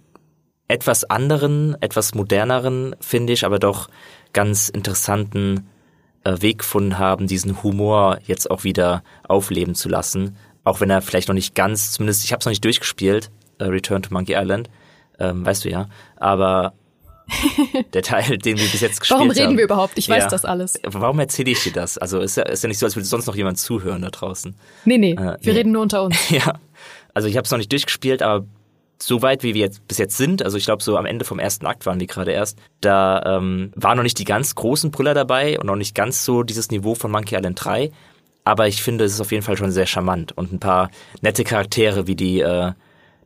etwas 0.67 1.03
anderen, 1.03 1.75
etwas 1.81 2.15
moderneren, 2.15 2.95
finde 2.99 3.33
ich, 3.33 3.45
aber 3.45 3.59
doch 3.59 3.89
ganz 4.33 4.69
interessanten 4.69 5.67
äh, 6.23 6.41
Weg 6.41 6.59
gefunden 6.59 6.97
haben, 6.97 7.27
diesen 7.27 7.61
Humor 7.63 8.19
jetzt 8.25 8.49
auch 8.49 8.63
wieder 8.63 9.03
aufleben 9.27 9.75
zu 9.75 9.89
lassen. 9.89 10.37
Auch 10.63 10.81
wenn 10.81 10.89
er 10.89 11.01
vielleicht 11.01 11.27
noch 11.27 11.35
nicht 11.35 11.55
ganz, 11.55 11.91
zumindest 11.91 12.23
ich 12.23 12.31
habe 12.31 12.39
es 12.39 12.45
noch 12.45 12.51
nicht 12.51 12.65
durchgespielt, 12.65 13.29
äh, 13.59 13.65
Return 13.65 14.01
to 14.01 14.13
Monkey 14.13 14.33
Island, 14.35 14.69
ähm, 15.19 15.45
weißt 15.45 15.65
du 15.65 15.69
ja. 15.69 15.87
Aber 16.17 16.73
der 17.93 18.01
Teil, 18.01 18.37
den 18.37 18.57
wir 18.57 18.67
bis 18.67 18.81
jetzt 18.81 18.99
gespielt 18.99 19.19
haben. 19.19 19.27
Warum 19.27 19.31
reden 19.31 19.47
haben. 19.47 19.57
wir 19.57 19.63
überhaupt? 19.63 19.97
Ich 19.97 20.07
ja. 20.07 20.15
weiß 20.15 20.27
das 20.27 20.45
alles. 20.45 20.79
Warum 20.83 21.19
erzähle 21.19 21.51
ich 21.51 21.63
dir 21.63 21.73
das? 21.73 21.97
Also 21.97 22.19
ist 22.19 22.37
ja, 22.37 22.43
ist 22.43 22.63
ja 22.63 22.67
nicht 22.67 22.79
so, 22.79 22.85
als 22.85 22.95
würde 22.95 23.05
sonst 23.07 23.25
noch 23.25 23.35
jemand 23.35 23.57
zuhören 23.57 24.01
da 24.01 24.09
draußen. 24.09 24.55
Nee, 24.85 24.97
nee, 24.97 25.11
äh, 25.11 25.17
wir 25.17 25.37
nee. 25.41 25.51
reden 25.51 25.71
nur 25.71 25.81
unter 25.81 26.03
uns. 26.03 26.17
ja, 26.29 26.53
also 27.13 27.27
ich 27.27 27.37
habe 27.37 27.45
es 27.45 27.51
noch 27.51 27.57
nicht 27.57 27.71
durchgespielt, 27.71 28.21
aber 28.21 28.45
so 29.01 29.21
weit, 29.21 29.43
wie 29.43 29.53
wir 29.53 29.61
jetzt 29.61 29.87
bis 29.87 29.97
jetzt 29.97 30.17
sind, 30.17 30.43
also 30.43 30.57
ich 30.57 30.65
glaube, 30.65 30.81
so 30.81 30.97
am 30.97 31.05
Ende 31.05 31.25
vom 31.25 31.39
ersten 31.39 31.65
Akt 31.65 31.85
waren 31.85 31.99
die 31.99 32.07
gerade 32.07 32.31
erst, 32.31 32.57
da 32.81 33.37
ähm, 33.37 33.71
waren 33.75 33.97
noch 33.97 34.03
nicht 34.03 34.19
die 34.19 34.25
ganz 34.25 34.55
großen 34.55 34.91
Brüller 34.91 35.13
dabei 35.13 35.59
und 35.59 35.67
noch 35.67 35.75
nicht 35.75 35.95
ganz 35.95 36.23
so 36.23 36.43
dieses 36.43 36.69
Niveau 36.71 36.95
von 36.95 37.11
Monkey 37.11 37.35
Island 37.35 37.63
3. 37.63 37.91
Aber 38.45 38.67
ich 38.67 38.81
finde, 38.81 39.05
es 39.05 39.13
ist 39.13 39.21
auf 39.21 39.31
jeden 39.31 39.43
Fall 39.43 39.57
schon 39.57 39.71
sehr 39.71 39.87
charmant 39.87 40.31
und 40.37 40.53
ein 40.53 40.59
paar 40.59 40.91
nette 41.21 41.43
Charaktere 41.43 42.07
wie 42.07 42.15
die 42.15 42.41
äh, 42.41 42.71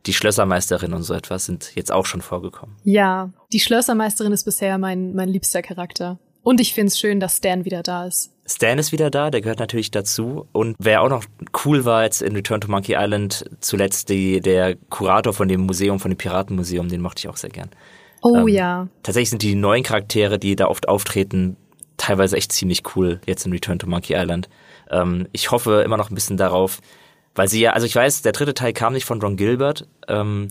die 0.06 0.12
Schlössermeisterin 0.12 0.92
und 0.92 1.02
so 1.02 1.14
etwas 1.14 1.46
sind 1.46 1.72
jetzt 1.74 1.92
auch 1.92 2.06
schon 2.06 2.22
vorgekommen. 2.22 2.76
Ja, 2.84 3.30
die 3.52 3.60
Schlössermeisterin 3.60 4.32
ist 4.32 4.44
bisher 4.44 4.78
mein, 4.78 5.14
mein 5.14 5.28
liebster 5.28 5.62
Charakter. 5.62 6.18
Und 6.42 6.60
ich 6.60 6.72
find's 6.72 6.98
schön, 6.98 7.20
dass 7.20 7.36
Stan 7.36 7.64
wieder 7.64 7.82
da 7.82 8.06
ist. 8.06 8.32
Stan 8.46 8.78
ist 8.78 8.92
wieder 8.92 9.10
da, 9.10 9.30
der 9.30 9.42
gehört 9.42 9.58
natürlich 9.58 9.90
dazu. 9.90 10.48
Und 10.52 10.74
wer 10.78 11.02
auch 11.02 11.10
noch 11.10 11.24
cool 11.64 11.84
war 11.84 12.04
jetzt 12.04 12.22
in 12.22 12.34
Return 12.34 12.60
to 12.60 12.70
Monkey 12.70 12.94
Island, 12.98 13.44
zuletzt 13.60 14.08
die, 14.08 14.40
der 14.40 14.76
Kurator 14.88 15.32
von 15.32 15.48
dem 15.48 15.60
Museum, 15.66 16.00
von 16.00 16.10
dem 16.10 16.16
Piratenmuseum, 16.16 16.88
den 16.88 17.02
mochte 17.02 17.20
ich 17.20 17.28
auch 17.28 17.36
sehr 17.36 17.50
gern. 17.50 17.70
Oh 18.22 18.36
ähm, 18.38 18.48
ja. 18.48 18.88
Tatsächlich 19.02 19.30
sind 19.30 19.42
die 19.42 19.54
neuen 19.54 19.82
Charaktere, 19.82 20.38
die 20.38 20.56
da 20.56 20.66
oft 20.66 20.88
auftreten, 20.88 21.56
teilweise 21.96 22.36
echt 22.36 22.52
ziemlich 22.52 22.82
cool 22.96 23.20
jetzt 23.26 23.46
in 23.46 23.52
Return 23.52 23.78
to 23.78 23.86
Monkey 23.86 24.14
Island. 24.14 24.48
Ähm, 24.90 25.28
ich 25.32 25.50
hoffe 25.50 25.82
immer 25.82 25.96
noch 25.96 26.10
ein 26.10 26.14
bisschen 26.14 26.38
darauf, 26.38 26.80
weil 27.34 27.48
sie 27.48 27.60
ja, 27.60 27.72
also 27.72 27.86
ich 27.86 27.94
weiß, 27.94 28.22
der 28.22 28.32
dritte 28.32 28.54
Teil 28.54 28.72
kam 28.72 28.92
nicht 28.92 29.04
von 29.04 29.20
Ron 29.20 29.36
Gilbert, 29.36 29.86
ähm, 30.08 30.48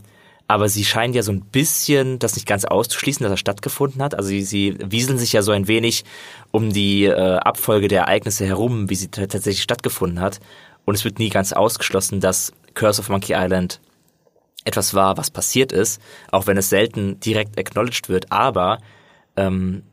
aber 0.48 0.68
sie 0.68 0.84
scheinen 0.84 1.14
ja 1.14 1.22
so 1.22 1.32
ein 1.32 1.42
bisschen 1.42 2.18
das 2.18 2.36
nicht 2.36 2.48
ganz 2.48 2.66
auszuschließen, 2.66 3.24
dass 3.24 3.32
er 3.32 3.38
stattgefunden 3.38 4.02
hat. 4.02 4.16
Also 4.16 4.30
sie, 4.30 4.42
sie 4.42 4.78
wieseln 4.84 5.20
sich 5.20 5.32
ja 5.32 5.44
so 5.44 5.52
ein 5.52 5.68
wenig 5.68 6.06
um 6.52 6.74
die 6.74 7.06
äh, 7.06 7.36
Abfolge 7.38 7.88
der 7.88 8.02
Ereignisse 8.02 8.48
herum, 8.48 8.90
wie 8.90 8.96
sie 8.96 9.10
tatsächlich 9.10 9.62
stattgefunden 9.62 10.20
hat. 10.20 10.40
Und 10.86 10.96
es 10.96 11.06
wird 11.06 11.20
nie 11.20 11.30
ganz 11.30 11.54
ausgeschlossen, 11.54 12.20
dass 12.20 12.52
Curse 12.74 13.02
of 13.02 13.10
Monkey 13.10 13.34
Island 13.36 13.80
etwas 14.66 14.96
war, 14.96 15.18
was 15.18 15.30
passiert 15.30 15.72
ist, 15.72 16.02
auch 16.32 16.48
wenn 16.48 16.58
es 16.58 16.70
selten 16.70 17.20
direkt 17.20 17.60
acknowledged 17.60 18.10
wird. 18.10 18.32
Aber 18.32 18.80
ähm, 19.36 19.84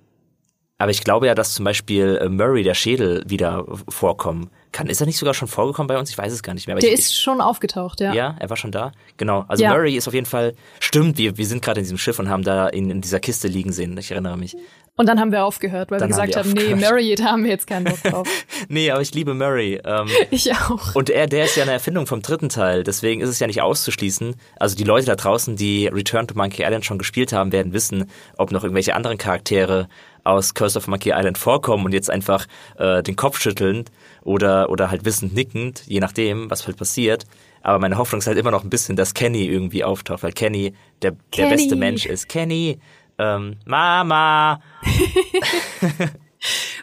aber 0.79 0.91
ich 0.91 1.05
glaube 1.05 1.27
ja, 1.27 1.35
dass 1.35 1.55
zum 1.55 1.65
Beispiel 1.65 2.19
äh, 2.21 2.29
Murray, 2.29 2.63
der 2.63 2.75
Schädel, 2.75 3.23
wieder 3.27 3.65
vorkommen 3.89 4.51
kann. 4.77 4.89
Ist 4.89 5.01
er 5.01 5.07
nicht 5.07 5.19
sogar 5.19 5.35
schon 5.35 5.49
vorgekommen 5.49 5.89
bei 5.89 5.99
uns? 5.99 6.11
Ich 6.11 6.19
weiß 6.19 6.33
es 6.33 6.43
gar 6.43 6.55
nicht 6.55 6.67
mehr. 6.67 6.77
der 6.77 6.93
ich, 6.93 6.99
ist 6.99 7.21
schon 7.21 7.41
aufgetaucht, 7.41 8.01
ja. 8.01 8.13
Ja, 8.13 8.37
er 8.39 8.51
war 8.51 8.57
schon 8.57 8.73
da. 8.73 8.93
Genau. 9.17 9.45
Also 9.49 9.63
ja. 9.63 9.71
Murray 9.71 9.97
ist 9.97 10.07
auf 10.07 10.15
jeden 10.15 10.27
Fall, 10.27 10.55
stimmt, 10.81 11.19
wir, 11.19 11.39
wir 11.39 11.47
sind 11.47 11.63
gerade 11.63 11.81
in 11.81 11.85
diesem 11.85 11.99
Schiff 11.99 12.19
und 12.19 12.29
haben 12.29 12.45
da 12.45 12.69
ihn 12.69 12.91
in 12.91 13.01
dieser 13.01 13.21
Kiste 13.21 13.49
liegen 13.49 13.73
sehen. 13.73 13.97
Ich 13.97 14.11
erinnere 14.11 14.37
mich. 14.37 14.57
Und 14.99 15.07
dann 15.07 15.21
haben 15.21 15.31
wir 15.31 15.45
aufgehört, 15.45 15.91
weil 15.91 15.99
dann 15.99 16.09
wir 16.09 16.17
gesagt 16.17 16.37
haben, 16.37 16.57
wir 16.57 16.71
haben 16.71 16.79
nee, 16.79 16.87
Murray, 16.87 17.15
da 17.15 17.25
haben 17.25 17.45
wir 17.45 17.51
jetzt 17.51 17.67
keinen 17.67 17.85
Bock 17.85 18.03
drauf. 18.03 18.29
nee, 18.69 18.91
aber 18.91 19.03
ich 19.03 19.15
liebe 19.15 19.35
Murray. 19.35 19.79
Ähm, 19.85 20.09
ich 20.31 20.53
auch. 20.53 20.95
Und 20.95 21.11
er, 21.11 21.27
der 21.27 21.45
ist 21.45 21.57
ja 21.57 21.65
eine 21.65 21.73
Erfindung 21.73 22.07
vom 22.07 22.23
dritten 22.23 22.49
Teil, 22.49 22.83
deswegen 22.83 23.21
ist 23.21 23.29
es 23.29 23.39
ja 23.39 23.47
nicht 23.47 23.61
auszuschließen. 23.61 24.37
Also 24.59 24.75
die 24.75 24.85
Leute 24.85 25.07
da 25.07 25.17
draußen, 25.17 25.57
die 25.57 25.87
Return 25.87 26.27
to 26.27 26.35
Monkey 26.35 26.63
Island 26.63 26.87
schon 26.87 26.99
gespielt 26.99 27.35
haben, 27.35 27.53
werden 27.53 27.75
wissen, 27.75 28.11
ob 28.39 28.53
noch 28.53 28.63
irgendwelche 28.65 28.95
anderen 28.95 29.19
Charaktere 29.19 29.89
aus 30.27 30.55
Curse 30.55 30.79
of 30.79 30.89
Monkey 30.89 31.13
Island 31.15 31.39
vorkommen 31.39 31.85
und 31.85 31.93
jetzt 31.93 32.11
einfach 32.11 32.47
äh, 32.79 33.03
den 33.03 33.17
Kopf 33.17 33.41
schütteln 33.41 33.85
oder, 34.23 34.71
oder 34.71 34.91
halt 34.91 35.05
wissend 35.05 35.35
nickend, 35.35 35.83
je 35.87 36.01
nachdem, 36.01 36.51
was 36.51 36.67
halt 36.67 36.77
passiert. 36.77 37.25
Aber 37.63 37.79
meine 37.79 37.99
Hoffnung 37.99 38.21
ist 38.21 38.27
halt 38.27 38.39
immer 38.39 38.51
noch 38.51 38.63
ein 38.65 38.71
bisschen, 38.71 38.97
dass 38.97 39.15
Kenny 39.15 39.45
irgendwie 39.47 39.83
auftaucht, 39.85 40.23
weil 40.23 40.33
Kenny 40.33 40.75
der, 41.03 41.13
Kenny. 41.33 41.49
der 41.49 41.57
beste 41.57 41.77
Mensch 41.77 42.07
ist. 42.07 42.29
Kenny, 42.29 42.79
Ähm, 43.19 43.57
Mama! 43.65 44.61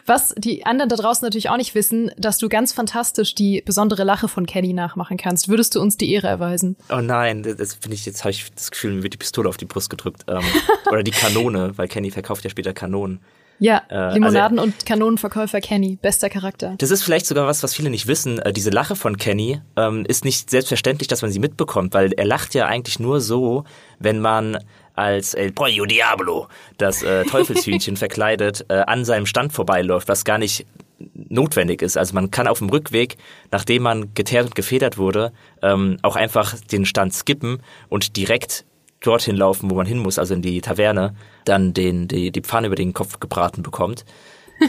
Was 0.06 0.34
die 0.36 0.66
anderen 0.66 0.88
da 0.88 0.96
draußen 0.96 1.24
natürlich 1.24 1.48
auch 1.48 1.56
nicht 1.56 1.74
wissen, 1.74 2.10
dass 2.18 2.38
du 2.38 2.48
ganz 2.48 2.72
fantastisch 2.72 3.34
die 3.34 3.62
besondere 3.64 4.04
Lache 4.04 4.28
von 4.28 4.44
Kenny 4.46 4.72
nachmachen 4.72 5.16
kannst. 5.16 5.48
Würdest 5.48 5.74
du 5.74 5.80
uns 5.80 5.96
die 5.96 6.12
Ehre 6.12 6.26
erweisen? 6.26 6.76
Oh 6.90 7.00
nein, 7.00 7.42
das 7.42 7.74
finde 7.74 7.94
ich, 7.94 8.04
jetzt 8.04 8.22
habe 8.24 8.30
ich 8.30 8.50
das 8.54 8.70
Gefühl, 8.70 8.92
mir 8.94 9.02
wird 9.02 9.14
die 9.14 9.18
Pistole 9.18 9.48
auf 9.48 9.56
die 9.56 9.64
Brust 9.64 9.88
gedrückt. 9.88 10.24
Ähm, 10.28 10.42
oder 10.90 11.02
die 11.02 11.10
Kanone, 11.10 11.72
weil 11.76 11.88
Kenny 11.88 12.10
verkauft 12.10 12.44
ja 12.44 12.50
später 12.50 12.74
Kanonen. 12.74 13.20
Ja, 13.60 13.82
äh, 13.88 14.14
Limonaden- 14.18 14.58
also, 14.58 14.62
und 14.62 14.84
Kanonenverkäufer 14.84 15.60
Kenny, 15.60 15.96
bester 16.02 16.28
Charakter. 16.28 16.74
Das 16.78 16.90
ist 16.90 17.02
vielleicht 17.02 17.26
sogar 17.26 17.46
was, 17.46 17.62
was 17.62 17.72
viele 17.72 17.88
nicht 17.88 18.06
wissen. 18.06 18.38
Äh, 18.40 18.52
diese 18.52 18.70
Lache 18.70 18.96
von 18.96 19.16
Kenny 19.16 19.60
ähm, 19.76 20.04
ist 20.06 20.24
nicht 20.24 20.50
selbstverständlich, 20.50 21.08
dass 21.08 21.22
man 21.22 21.30
sie 21.30 21.38
mitbekommt, 21.38 21.94
weil 21.94 22.12
er 22.12 22.24
lacht 22.24 22.54
ja 22.54 22.66
eigentlich 22.66 22.98
nur 22.98 23.20
so, 23.20 23.64
wenn 23.98 24.20
man 24.20 24.58
als 24.94 25.34
El 25.34 25.52
Pollo 25.52 25.84
Diablo, 25.86 26.48
das 26.78 27.02
äh, 27.02 27.24
Teufelshühnchen 27.24 27.96
verkleidet, 27.98 28.66
äh, 28.68 28.74
an 28.86 29.04
seinem 29.04 29.26
Stand 29.26 29.52
vorbeiläuft, 29.52 30.08
was 30.08 30.24
gar 30.24 30.38
nicht 30.38 30.66
notwendig 31.14 31.82
ist. 31.82 31.96
Also 31.96 32.14
man 32.14 32.30
kann 32.30 32.46
auf 32.46 32.58
dem 32.58 32.68
Rückweg, 32.68 33.16
nachdem 33.50 33.82
man 33.82 34.14
geteert 34.14 34.46
und 34.46 34.54
gefedert 34.54 34.96
wurde, 34.98 35.32
ähm, 35.62 35.98
auch 36.02 36.16
einfach 36.16 36.54
den 36.58 36.86
Stand 36.86 37.12
skippen 37.12 37.58
und 37.88 38.16
direkt 38.16 38.64
dorthin 39.00 39.36
laufen, 39.36 39.70
wo 39.70 39.74
man 39.74 39.86
hin 39.86 39.98
muss, 39.98 40.18
also 40.18 40.34
in 40.34 40.42
die 40.42 40.60
Taverne, 40.60 41.14
dann 41.44 41.74
den, 41.74 42.08
die, 42.08 42.30
die 42.30 42.40
Pfanne 42.40 42.68
über 42.68 42.76
den 42.76 42.94
Kopf 42.94 43.20
gebraten 43.20 43.62
bekommt. 43.62 44.04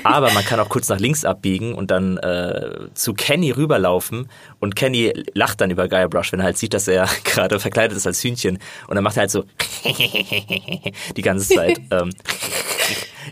Aber 0.04 0.32
man 0.32 0.44
kann 0.44 0.60
auch 0.60 0.70
kurz 0.70 0.90
nach 0.90 1.00
links 1.00 1.26
abbiegen 1.26 1.74
und 1.74 1.92
dann 1.92 2.18
äh, 2.18 2.88
zu 2.94 3.14
Kenny 3.14 3.52
rüberlaufen 3.52 4.30
und 4.60 4.76
Kenny 4.76 5.14
lacht 5.34 5.62
dann 5.62 5.72
über 5.72 5.88
Guybrush, 5.88 6.32
wenn 6.32 6.40
er 6.40 6.46
halt 6.46 6.58
sieht, 6.58 6.74
dass 6.74 6.88
er 6.88 7.08
gerade 7.24 7.60
verkleidet 7.60 7.98
ist 7.98 8.08
als 8.08 8.24
Hühnchen 8.24 8.60
und 8.88 8.96
dann 8.96 9.04
macht 9.04 9.18
er 9.18 9.22
halt 9.22 9.32
so 9.32 9.44
die 11.16 11.22
ganze 11.22 11.54
Zeit. 11.54 11.80
Ähm, 11.92 12.10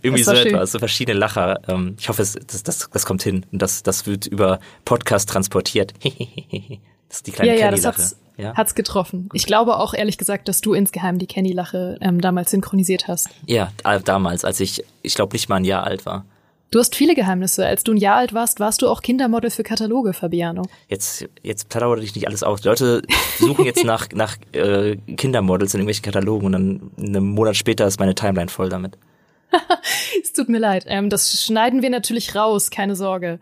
irgendwie 0.01 0.23
so 0.23 0.31
etwas, 0.31 0.71
so 0.71 0.79
verschiedene 0.79 1.17
Lacher. 1.17 1.59
Ähm, 1.67 1.95
ich 1.99 2.07
hoffe, 2.07 2.21
es, 2.21 2.33
das, 2.33 2.63
das, 2.63 2.89
das 2.91 3.05
kommt 3.05 3.23
hin 3.23 3.45
und 3.51 3.61
das, 3.61 3.83
das 3.83 4.05
wird 4.05 4.27
über 4.27 4.59
Podcast 4.85 5.29
transportiert. 5.29 5.93
das 6.03 7.17
ist 7.17 7.27
die 7.27 7.31
kleine 7.31 7.57
ja, 7.57 7.69
Kenny-Lache. 7.69 8.01
Ja, 8.37 8.43
ja? 8.43 8.55
Hat's 8.55 8.75
getroffen. 8.75 9.29
Ich 9.33 9.45
glaube 9.45 9.77
auch 9.77 9.93
ehrlich 9.93 10.17
gesagt, 10.17 10.47
dass 10.47 10.61
du 10.61 10.73
insgeheim 10.73 11.19
die 11.19 11.27
Kenny-Lache 11.27 11.97
ähm, 12.01 12.21
damals 12.21 12.51
synchronisiert 12.51 13.07
hast. 13.07 13.29
Ja, 13.45 13.71
damals, 14.05 14.45
als 14.45 14.59
ich, 14.59 14.83
ich 15.01 15.15
glaube, 15.15 15.33
nicht 15.33 15.49
mal 15.49 15.57
ein 15.57 15.65
Jahr 15.65 15.83
alt 15.83 16.05
war. 16.05 16.25
Du 16.73 16.79
hast 16.79 16.95
viele 16.95 17.13
Geheimnisse. 17.13 17.67
Als 17.67 17.83
du 17.83 17.91
ein 17.91 17.97
Jahr 17.97 18.15
alt 18.15 18.33
warst, 18.33 18.59
warst 18.59 18.81
du 18.81 18.87
auch 18.87 19.03
Kindermodel 19.03 19.51
für 19.51 19.61
Kataloge, 19.61 20.11
Fabiano. 20.11 20.63
Jetzt, 20.87 21.29
jetzt 21.43 21.69
plaudere 21.69 22.03
ich 22.03 22.15
nicht 22.15 22.25
alles 22.25 22.41
aus. 22.41 22.61
Die 22.61 22.67
Leute 22.67 23.03
suchen 23.37 23.63
jetzt 23.63 23.83
nach, 23.83 24.07
nach 24.13 24.37
äh, 24.53 24.95
Kindermodels 24.95 25.75
in 25.75 25.81
irgendwelchen 25.81 26.01
Katalogen 26.01 26.47
und 26.47 26.51
dann 26.53 26.91
einen 26.97 27.25
Monat 27.27 27.57
später 27.57 27.85
ist 27.85 27.99
meine 27.99 28.15
Timeline 28.15 28.49
voll 28.49 28.69
damit. 28.69 28.97
es 30.23 30.33
tut 30.33 30.49
mir 30.49 30.57
leid. 30.57 30.85
Ähm, 30.87 31.11
das 31.11 31.43
schneiden 31.45 31.83
wir 31.83 31.91
natürlich 31.91 32.33
raus, 32.33 32.71
keine 32.71 32.95
Sorge. 32.95 33.39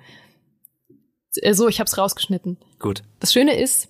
Äh, 1.37 1.53
so, 1.53 1.69
ich 1.69 1.79
hab's 1.79 1.97
rausgeschnitten. 1.97 2.57
Gut. 2.79 3.01
Das 3.21 3.31
Schöne 3.31 3.57
ist, 3.57 3.87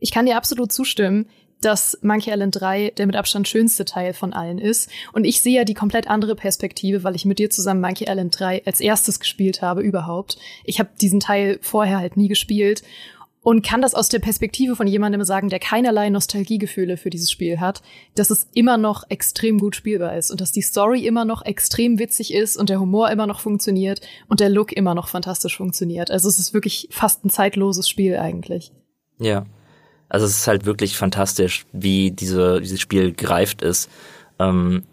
ich 0.00 0.10
kann 0.10 0.26
dir 0.26 0.36
absolut 0.36 0.72
zustimmen 0.72 1.28
dass 1.64 1.98
Monkey 2.02 2.30
Island 2.30 2.60
3 2.60 2.92
der 2.96 3.06
mit 3.06 3.16
Abstand 3.16 3.48
schönste 3.48 3.84
Teil 3.84 4.12
von 4.12 4.32
allen 4.32 4.58
ist. 4.58 4.90
Und 5.12 5.24
ich 5.24 5.40
sehe 5.40 5.56
ja 5.56 5.64
die 5.64 5.74
komplett 5.74 6.08
andere 6.08 6.34
Perspektive, 6.34 7.04
weil 7.04 7.14
ich 7.14 7.24
mit 7.24 7.38
dir 7.38 7.50
zusammen 7.50 7.80
Monkey 7.80 8.04
Island 8.08 8.38
3 8.38 8.62
als 8.66 8.80
erstes 8.80 9.20
gespielt 9.20 9.62
habe 9.62 9.82
überhaupt. 9.82 10.38
Ich 10.64 10.78
habe 10.78 10.90
diesen 11.00 11.20
Teil 11.20 11.58
vorher 11.62 11.98
halt 11.98 12.16
nie 12.16 12.28
gespielt 12.28 12.82
und 13.44 13.62
kann 13.64 13.82
das 13.82 13.94
aus 13.94 14.08
der 14.08 14.18
Perspektive 14.18 14.74
von 14.74 14.86
jemandem 14.86 15.22
sagen, 15.22 15.50
der 15.50 15.58
keinerlei 15.58 16.08
Nostalgiegefühle 16.08 16.96
für 16.96 17.10
dieses 17.10 17.30
Spiel 17.30 17.60
hat, 17.60 17.82
dass 18.14 18.30
es 18.30 18.48
immer 18.54 18.78
noch 18.78 19.04
extrem 19.10 19.58
gut 19.58 19.76
spielbar 19.76 20.16
ist 20.16 20.30
und 20.30 20.40
dass 20.40 20.50
die 20.50 20.62
Story 20.62 21.06
immer 21.06 21.26
noch 21.26 21.44
extrem 21.44 21.98
witzig 21.98 22.32
ist 22.32 22.56
und 22.56 22.70
der 22.70 22.80
Humor 22.80 23.10
immer 23.10 23.26
noch 23.26 23.40
funktioniert 23.40 24.00
und 24.28 24.40
der 24.40 24.48
Look 24.48 24.72
immer 24.72 24.94
noch 24.94 25.08
fantastisch 25.08 25.56
funktioniert. 25.58 26.10
Also 26.10 26.26
es 26.28 26.38
ist 26.38 26.54
wirklich 26.54 26.88
fast 26.90 27.24
ein 27.24 27.30
zeitloses 27.30 27.88
Spiel 27.88 28.16
eigentlich. 28.16 28.72
Ja. 29.18 29.44
Also 30.14 30.26
es 30.26 30.36
ist 30.36 30.46
halt 30.46 30.64
wirklich 30.64 30.96
fantastisch, 30.96 31.66
wie 31.72 32.12
diese, 32.12 32.60
dieses 32.60 32.80
Spiel 32.80 33.12
greift 33.12 33.62
ist. 33.62 33.90
Ähm, 34.38 34.84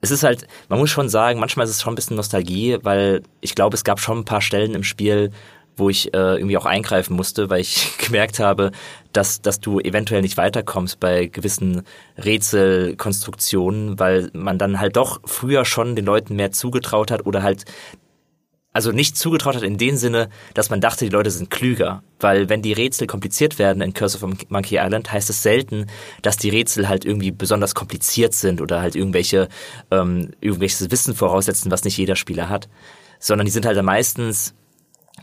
es 0.00 0.12
ist 0.12 0.22
halt, 0.22 0.46
man 0.68 0.78
muss 0.78 0.90
schon 0.90 1.08
sagen, 1.08 1.40
manchmal 1.40 1.64
ist 1.64 1.72
es 1.72 1.82
schon 1.82 1.94
ein 1.94 1.96
bisschen 1.96 2.14
Nostalgie, 2.14 2.78
weil 2.82 3.24
ich 3.40 3.56
glaube, 3.56 3.74
es 3.74 3.82
gab 3.82 3.98
schon 3.98 4.18
ein 4.18 4.24
paar 4.24 4.40
Stellen 4.40 4.76
im 4.76 4.84
Spiel, 4.84 5.32
wo 5.76 5.88
ich 5.88 6.14
äh, 6.14 6.36
irgendwie 6.36 6.56
auch 6.56 6.66
eingreifen 6.66 7.16
musste, 7.16 7.50
weil 7.50 7.62
ich 7.62 7.98
gemerkt 7.98 8.38
habe, 8.38 8.70
dass, 9.12 9.42
dass 9.42 9.58
du 9.58 9.80
eventuell 9.80 10.22
nicht 10.22 10.36
weiterkommst 10.36 11.00
bei 11.00 11.26
gewissen 11.26 11.82
Rätselkonstruktionen, 12.16 13.98
weil 13.98 14.30
man 14.34 14.56
dann 14.56 14.78
halt 14.78 14.94
doch 14.94 15.20
früher 15.24 15.64
schon 15.64 15.96
den 15.96 16.04
Leuten 16.04 16.36
mehr 16.36 16.52
zugetraut 16.52 17.10
hat 17.10 17.26
oder 17.26 17.42
halt 17.42 17.64
also 18.72 18.90
nicht 18.90 19.16
zugetraut 19.16 19.54
hat 19.54 19.62
in 19.62 19.76
dem 19.76 19.96
Sinne, 19.96 20.28
dass 20.54 20.70
man 20.70 20.80
dachte, 20.80 21.04
die 21.04 21.10
Leute 21.10 21.30
sind 21.30 21.50
klüger. 21.50 22.02
Weil 22.18 22.48
wenn 22.48 22.62
die 22.62 22.72
Rätsel 22.72 23.06
kompliziert 23.06 23.58
werden 23.58 23.82
in 23.82 23.92
Curse 23.92 24.16
of 24.16 24.34
Monkey 24.48 24.78
Island, 24.78 25.12
heißt 25.12 25.28
es 25.28 25.42
selten, 25.42 25.86
dass 26.22 26.38
die 26.38 26.48
Rätsel 26.48 26.88
halt 26.88 27.04
irgendwie 27.04 27.32
besonders 27.32 27.74
kompliziert 27.74 28.34
sind 28.34 28.60
oder 28.60 28.80
halt 28.80 28.96
irgendwelche, 28.96 29.48
ähm, 29.90 30.30
irgendwelches 30.40 30.90
Wissen 30.90 31.14
voraussetzen, 31.14 31.70
was 31.70 31.84
nicht 31.84 31.98
jeder 31.98 32.16
Spieler 32.16 32.48
hat. 32.48 32.68
Sondern 33.18 33.44
die 33.44 33.52
sind 33.52 33.66
halt 33.66 33.80
meistens, 33.82 34.54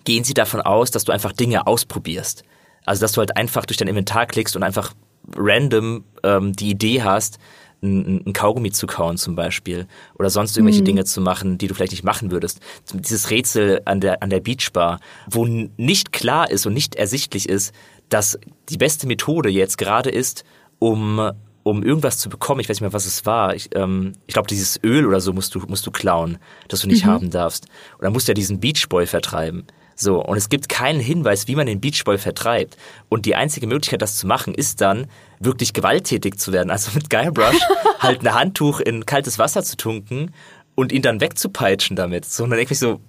gehen 0.03 0.23
sie 0.23 0.33
davon 0.33 0.61
aus, 0.61 0.91
dass 0.91 1.05
du 1.05 1.11
einfach 1.11 1.31
Dinge 1.31 1.65
ausprobierst. 1.65 2.43
Also 2.85 3.01
dass 3.01 3.13
du 3.13 3.19
halt 3.19 3.35
einfach 3.35 3.65
durch 3.65 3.77
dein 3.77 3.87
Inventar 3.87 4.27
klickst 4.27 4.55
und 4.55 4.63
einfach 4.63 4.93
random 5.35 6.05
ähm, 6.23 6.53
die 6.53 6.69
Idee 6.69 7.01
hast, 7.01 7.39
ein, 7.81 8.25
ein 8.25 8.33
Kaugummi 8.33 8.71
zu 8.71 8.87
kauen 8.87 9.17
zum 9.17 9.35
Beispiel 9.35 9.87
oder 10.17 10.29
sonst 10.29 10.57
irgendwelche 10.57 10.81
mhm. 10.81 10.85
Dinge 10.85 11.05
zu 11.05 11.21
machen, 11.21 11.57
die 11.57 11.67
du 11.67 11.73
vielleicht 11.73 11.93
nicht 11.93 12.03
machen 12.03 12.31
würdest. 12.31 12.59
Dieses 12.93 13.29
Rätsel 13.29 13.81
an 13.85 14.01
der, 14.01 14.21
an 14.23 14.29
der 14.29 14.39
Beachbar, 14.39 14.99
wo 15.29 15.45
nicht 15.45 16.11
klar 16.11 16.49
ist 16.49 16.65
und 16.65 16.73
nicht 16.73 16.95
ersichtlich 16.95 17.47
ist, 17.47 17.73
dass 18.09 18.39
die 18.69 18.77
beste 18.77 19.07
Methode 19.07 19.49
jetzt 19.49 19.77
gerade 19.77 20.09
ist, 20.09 20.43
um 20.79 21.31
um 21.63 21.83
irgendwas 21.83 22.17
zu 22.17 22.29
bekommen, 22.29 22.61
ich 22.61 22.69
weiß 22.69 22.77
nicht 22.77 22.81
mehr, 22.81 22.93
was 22.93 23.05
es 23.05 23.25
war. 23.25 23.53
Ich, 23.53 23.69
ähm, 23.75 24.13
ich 24.25 24.33
glaube, 24.33 24.47
dieses 24.47 24.79
Öl 24.83 25.05
oder 25.05 25.19
so 25.19 25.33
musst 25.33 25.53
du, 25.53 25.59
musst 25.67 25.85
du 25.85 25.91
klauen, 25.91 26.37
das 26.67 26.81
du 26.81 26.87
nicht 26.87 27.05
mhm. 27.05 27.09
haben 27.09 27.29
darfst. 27.29 27.65
Und 27.97 28.03
dann 28.03 28.13
musst 28.13 28.27
du 28.27 28.31
ja 28.31 28.33
diesen 28.33 28.59
Beachboy 28.59 29.05
vertreiben. 29.05 29.65
So, 30.01 30.23
und 30.23 30.37
es 30.37 30.47
gibt 30.47 30.69
keinen 30.69 31.01
Hinweis, 31.01 31.49
wie 31.49 31.57
man 31.57 31.65
den 31.65 31.81
Beachboy 31.81 32.17
vertreibt. 32.17 32.77
Und 33.09 33.25
die 33.25 33.35
einzige 33.35 33.67
Möglichkeit, 33.67 34.01
das 34.01 34.15
zu 34.15 34.27
machen, 34.27 34.53
ist 34.53 34.79
dann, 34.79 35.07
wirklich 35.41 35.73
gewalttätig 35.73 36.37
zu 36.37 36.53
werden. 36.53 36.69
Also 36.69 36.91
mit 36.95 37.09
Guybrush 37.09 37.59
halt 37.99 38.25
ein 38.25 38.33
Handtuch 38.33 38.79
in 38.79 39.05
kaltes 39.05 39.39
Wasser 39.39 39.61
zu 39.63 39.75
tunken 39.75 40.33
und 40.75 40.93
ihn 40.93 41.01
dann 41.01 41.19
wegzupeitschen 41.19 41.97
damit. 41.97 42.23
So, 42.23 42.45
und 42.45 42.51
dann 42.51 42.57
denke 42.57 42.73
ich 42.73 42.79
so, 42.79 43.01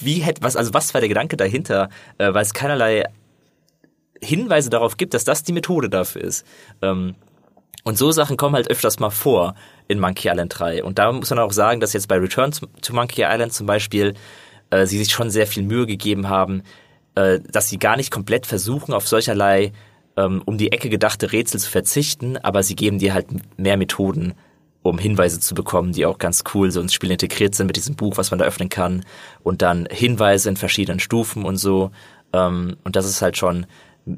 wie 0.00 0.18
hätte, 0.18 0.42
was, 0.42 0.56
also 0.56 0.74
was 0.74 0.94
war 0.94 1.00
der 1.00 1.08
Gedanke 1.08 1.36
dahinter? 1.36 1.90
Äh, 2.18 2.34
weil 2.34 2.42
es 2.42 2.54
keinerlei 2.54 3.04
Hinweise 4.20 4.68
darauf 4.68 4.96
gibt, 4.96 5.14
dass 5.14 5.24
das 5.24 5.44
die 5.44 5.52
Methode 5.52 5.88
dafür 5.88 6.22
ist. 6.22 6.44
Ähm, 6.82 7.14
und 7.84 7.96
so 7.96 8.10
Sachen 8.10 8.36
kommen 8.36 8.56
halt 8.56 8.68
öfters 8.68 8.98
mal 8.98 9.10
vor 9.10 9.54
in 9.86 10.00
Monkey 10.00 10.28
Island 10.28 10.58
3. 10.58 10.82
Und 10.82 10.98
da 10.98 11.12
muss 11.12 11.30
man 11.30 11.38
auch 11.38 11.52
sagen, 11.52 11.78
dass 11.78 11.92
jetzt 11.92 12.08
bei 12.08 12.18
Return 12.18 12.50
to 12.50 12.92
Monkey 12.92 13.22
Island 13.22 13.52
zum 13.52 13.66
Beispiel 13.66 14.14
äh, 14.70 14.86
sie 14.86 14.98
sich 14.98 15.12
schon 15.12 15.30
sehr 15.30 15.46
viel 15.46 15.62
Mühe 15.62 15.86
gegeben 15.86 16.28
haben, 16.28 16.62
äh, 17.14 17.40
dass 17.50 17.68
sie 17.68 17.78
gar 17.78 17.96
nicht 17.96 18.10
komplett 18.10 18.46
versuchen, 18.46 18.92
auf 18.92 19.06
solcherlei 19.08 19.72
ähm, 20.16 20.42
um 20.44 20.58
die 20.58 20.72
Ecke 20.72 20.88
gedachte 20.88 21.32
Rätsel 21.32 21.60
zu 21.60 21.70
verzichten, 21.70 22.36
aber 22.38 22.62
sie 22.62 22.76
geben 22.76 22.98
dir 22.98 23.14
halt 23.14 23.26
mehr 23.58 23.76
Methoden, 23.76 24.34
um 24.82 24.98
Hinweise 24.98 25.40
zu 25.40 25.54
bekommen, 25.54 25.92
die 25.92 26.06
auch 26.06 26.18
ganz 26.18 26.44
cool 26.54 26.70
so 26.70 26.80
ins 26.80 26.94
Spiel 26.94 27.10
integriert 27.10 27.54
sind 27.54 27.66
mit 27.66 27.76
diesem 27.76 27.96
Buch, 27.96 28.16
was 28.16 28.30
man 28.30 28.38
da 28.38 28.46
öffnen 28.46 28.68
kann 28.68 29.04
und 29.42 29.62
dann 29.62 29.86
Hinweise 29.90 30.48
in 30.48 30.56
verschiedenen 30.56 31.00
Stufen 31.00 31.44
und 31.44 31.56
so. 31.56 31.90
Ähm, 32.32 32.76
und 32.84 32.96
das 32.96 33.06
ist 33.06 33.20
halt 33.20 33.36
schon 33.36 33.66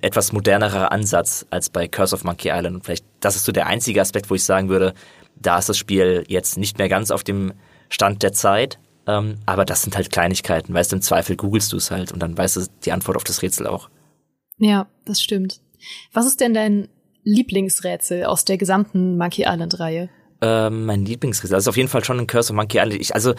etwas 0.02 0.32
modernerer 0.32 0.92
Ansatz 0.92 1.46
als 1.50 1.70
bei 1.70 1.88
Curse 1.88 2.14
of 2.14 2.24
Monkey 2.24 2.50
Island. 2.50 2.76
Und 2.76 2.84
vielleicht, 2.84 3.04
das 3.20 3.36
ist 3.36 3.46
so 3.46 3.52
der 3.52 3.66
einzige 3.66 4.00
Aspekt, 4.00 4.28
wo 4.28 4.34
ich 4.34 4.44
sagen 4.44 4.68
würde, 4.68 4.92
da 5.36 5.58
ist 5.58 5.68
das 5.68 5.78
Spiel 5.78 6.24
jetzt 6.28 6.58
nicht 6.58 6.78
mehr 6.78 6.88
ganz 6.88 7.10
auf 7.10 7.24
dem 7.24 7.54
Stand 7.88 8.22
der 8.22 8.32
Zeit, 8.32 8.78
ähm, 9.08 9.38
aber 9.46 9.64
das 9.64 9.82
sind 9.82 9.96
halt 9.96 10.12
Kleinigkeiten. 10.12 10.74
Weißt 10.74 10.92
du, 10.92 10.96
im 10.96 11.02
Zweifel 11.02 11.34
googelst 11.34 11.72
du 11.72 11.78
es 11.78 11.90
halt 11.90 12.12
und 12.12 12.20
dann 12.20 12.36
weißt 12.36 12.56
du 12.56 12.66
die 12.84 12.92
Antwort 12.92 13.16
auf 13.16 13.24
das 13.24 13.40
Rätsel 13.40 13.66
auch. 13.66 13.88
Ja, 14.58 14.86
das 15.06 15.22
stimmt. 15.22 15.60
Was 16.12 16.26
ist 16.26 16.40
denn 16.40 16.52
dein 16.52 16.88
Lieblingsrätsel 17.24 18.24
aus 18.24 18.44
der 18.44 18.58
gesamten 18.58 19.16
Monkey 19.16 19.44
Island-Reihe? 19.46 20.10
Ähm, 20.42 20.84
mein 20.84 21.06
Lieblingsrätsel, 21.06 21.54
also 21.54 21.70
auf 21.70 21.76
jeden 21.78 21.88
Fall 21.88 22.04
schon 22.04 22.18
ein 22.20 22.26
Curse 22.26 22.52
of 22.52 22.56
Monkey 22.56 22.78
Island. 22.78 23.00
Ich, 23.00 23.14
also 23.14 23.34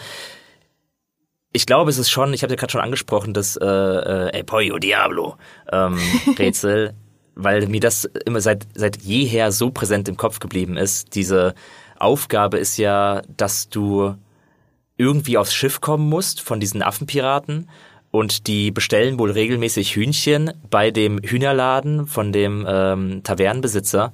ich 1.52 1.66
glaube, 1.66 1.90
es 1.90 1.98
ist 1.98 2.10
schon, 2.10 2.32
ich 2.32 2.42
habe 2.42 2.52
ja 2.52 2.56
gerade 2.56 2.72
schon 2.72 2.80
angesprochen, 2.80 3.32
das 3.32 3.56
äh, 3.56 3.64
äh, 3.64 4.32
El 4.32 4.44
Pollo 4.44 4.78
Diablo 4.78 5.36
ähm, 5.70 5.98
Rätsel, 6.38 6.94
weil 7.36 7.68
mir 7.68 7.80
das 7.80 8.06
immer 8.26 8.40
seit 8.40 8.66
seit 8.74 9.02
jeher 9.02 9.52
so 9.52 9.70
präsent 9.70 10.08
im 10.08 10.16
Kopf 10.16 10.40
geblieben 10.40 10.76
ist. 10.76 11.14
Diese 11.14 11.54
Aufgabe 11.96 12.58
ist 12.58 12.76
ja, 12.76 13.22
dass 13.36 13.68
du 13.68 14.16
irgendwie 15.00 15.38
aufs 15.38 15.54
Schiff 15.54 15.80
kommen 15.80 16.08
musst 16.08 16.42
von 16.42 16.60
diesen 16.60 16.82
Affenpiraten 16.82 17.70
und 18.10 18.46
die 18.46 18.70
bestellen 18.70 19.18
wohl 19.18 19.30
regelmäßig 19.30 19.96
Hühnchen 19.96 20.52
bei 20.68 20.90
dem 20.90 21.18
Hühnerladen 21.24 22.06
von 22.06 22.32
dem 22.32 22.66
ähm, 22.68 23.22
Tavernenbesitzer. 23.22 24.12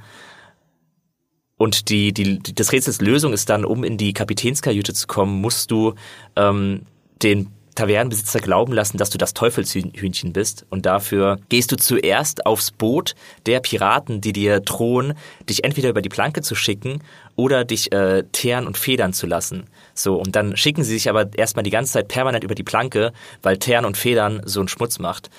Und 1.56 1.88
die, 1.88 2.12
die, 2.12 2.38
das 2.38 2.70
Rätsels 2.72 3.00
Lösung 3.00 3.32
ist 3.32 3.48
dann, 3.48 3.64
um 3.64 3.82
in 3.82 3.96
die 3.96 4.12
Kapitänskajüte 4.12 4.94
zu 4.94 5.08
kommen, 5.08 5.40
musst 5.40 5.72
du 5.72 5.94
ähm, 6.36 6.82
den 7.22 7.50
Tavernenbesitzer 7.76 8.40
glauben 8.40 8.72
lassen, 8.72 8.98
dass 8.98 9.10
du 9.10 9.18
das 9.18 9.34
Teufelshühnchen 9.34 10.32
bist. 10.32 10.66
Und 10.70 10.86
dafür 10.86 11.38
gehst 11.48 11.70
du 11.70 11.76
zuerst 11.76 12.44
aufs 12.44 12.72
Boot 12.72 13.14
der 13.46 13.60
Piraten, 13.60 14.20
die 14.20 14.32
dir 14.32 14.58
drohen, 14.58 15.14
dich 15.48 15.62
entweder 15.62 15.90
über 15.90 16.02
die 16.02 16.08
Planke 16.08 16.42
zu 16.42 16.56
schicken 16.56 17.02
oder 17.36 17.64
dich 17.64 17.92
äh, 17.92 18.24
teeren 18.32 18.66
und 18.66 18.76
federn 18.76 19.12
zu 19.12 19.26
lassen. 19.26 19.64
So, 19.94 20.16
und 20.16 20.34
dann 20.34 20.56
schicken 20.56 20.82
sie 20.82 20.94
sich 20.94 21.08
aber 21.08 21.30
erstmal 21.36 21.62
die 21.62 21.70
ganze 21.70 21.92
Zeit 21.92 22.08
permanent 22.08 22.42
über 22.42 22.54
die 22.54 22.64
Planke, 22.64 23.12
weil 23.42 23.58
teeren 23.58 23.84
und 23.84 23.96
federn 23.96 24.42
so 24.44 24.60
einen 24.60 24.68
Schmutz 24.68 24.98
macht. 24.98 25.30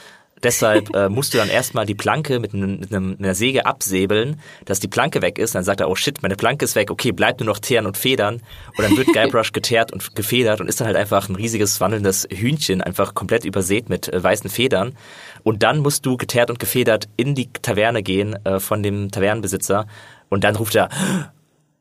Deshalb 0.44 0.96
äh, 0.96 1.10
musst 1.10 1.34
du 1.34 1.38
dann 1.38 1.50
erstmal 1.50 1.86
die 1.86 1.96
Planke 1.96 2.39
mit, 2.39 2.53
einem, 2.53 2.79
mit, 2.79 2.94
einem, 2.94 3.10
mit 3.12 3.20
einer 3.20 3.36
Säge 3.36 3.65
absäbeln, 3.65 4.39
dass 4.65 4.79
die 4.79 4.88
Planke 4.88 5.22
weg 5.22 5.39
ist. 5.39 5.56
Dann 5.56 5.63
sagt 5.63 5.82
er, 5.82 5.89
oh 5.89 5.96
shit, 5.96 6.22
meine 6.22 6.36
Planke 6.36 6.65
ist 6.65 6.75
weg, 6.75 6.91
okay, 6.91 7.12
bleibt 7.12 7.39
nur 7.39 7.48
noch 7.48 7.60
Teeren 7.60 7.86
und 7.86 7.98
Federn. 7.98 8.41
Und 8.77 8.84
dann 8.84 8.96
wird 8.98 9.13
Guybrush 9.13 9.51
geteert 9.51 9.91
und 9.91 10.15
gefedert 10.15 10.62
und 10.62 10.67
ist 10.67 10.79
dann 10.79 10.88
halt 10.88 10.98
einfach 10.98 11.27
ein 11.29 11.36
riesiges 11.36 11.82
wandelndes 11.82 12.27
Hühnchen, 12.32 12.82
einfach 12.82 13.13
komplett 13.13 13.46
übersät 13.46 13.89
mit 13.89 14.12
äh, 14.13 14.24
weißen 14.24 14.50
Federn. 14.50 14.96
Und 15.44 15.63
dann 15.63 15.79
musst 15.79 16.06
du 16.06 16.17
geteert 16.17 16.50
und 16.50 16.60
gefedert 16.60 17.08
in 17.17 17.36
die 17.36 17.50
Taverne 17.62 18.03
gehen 18.03 18.36
äh, 18.46 18.60
von 18.60 18.84
dem 18.84 19.12
Tavernenbesitzer. 19.12 19.88
Und 20.29 20.44
dann 20.44 20.56
ruft 20.56 20.75
er, 20.75 20.89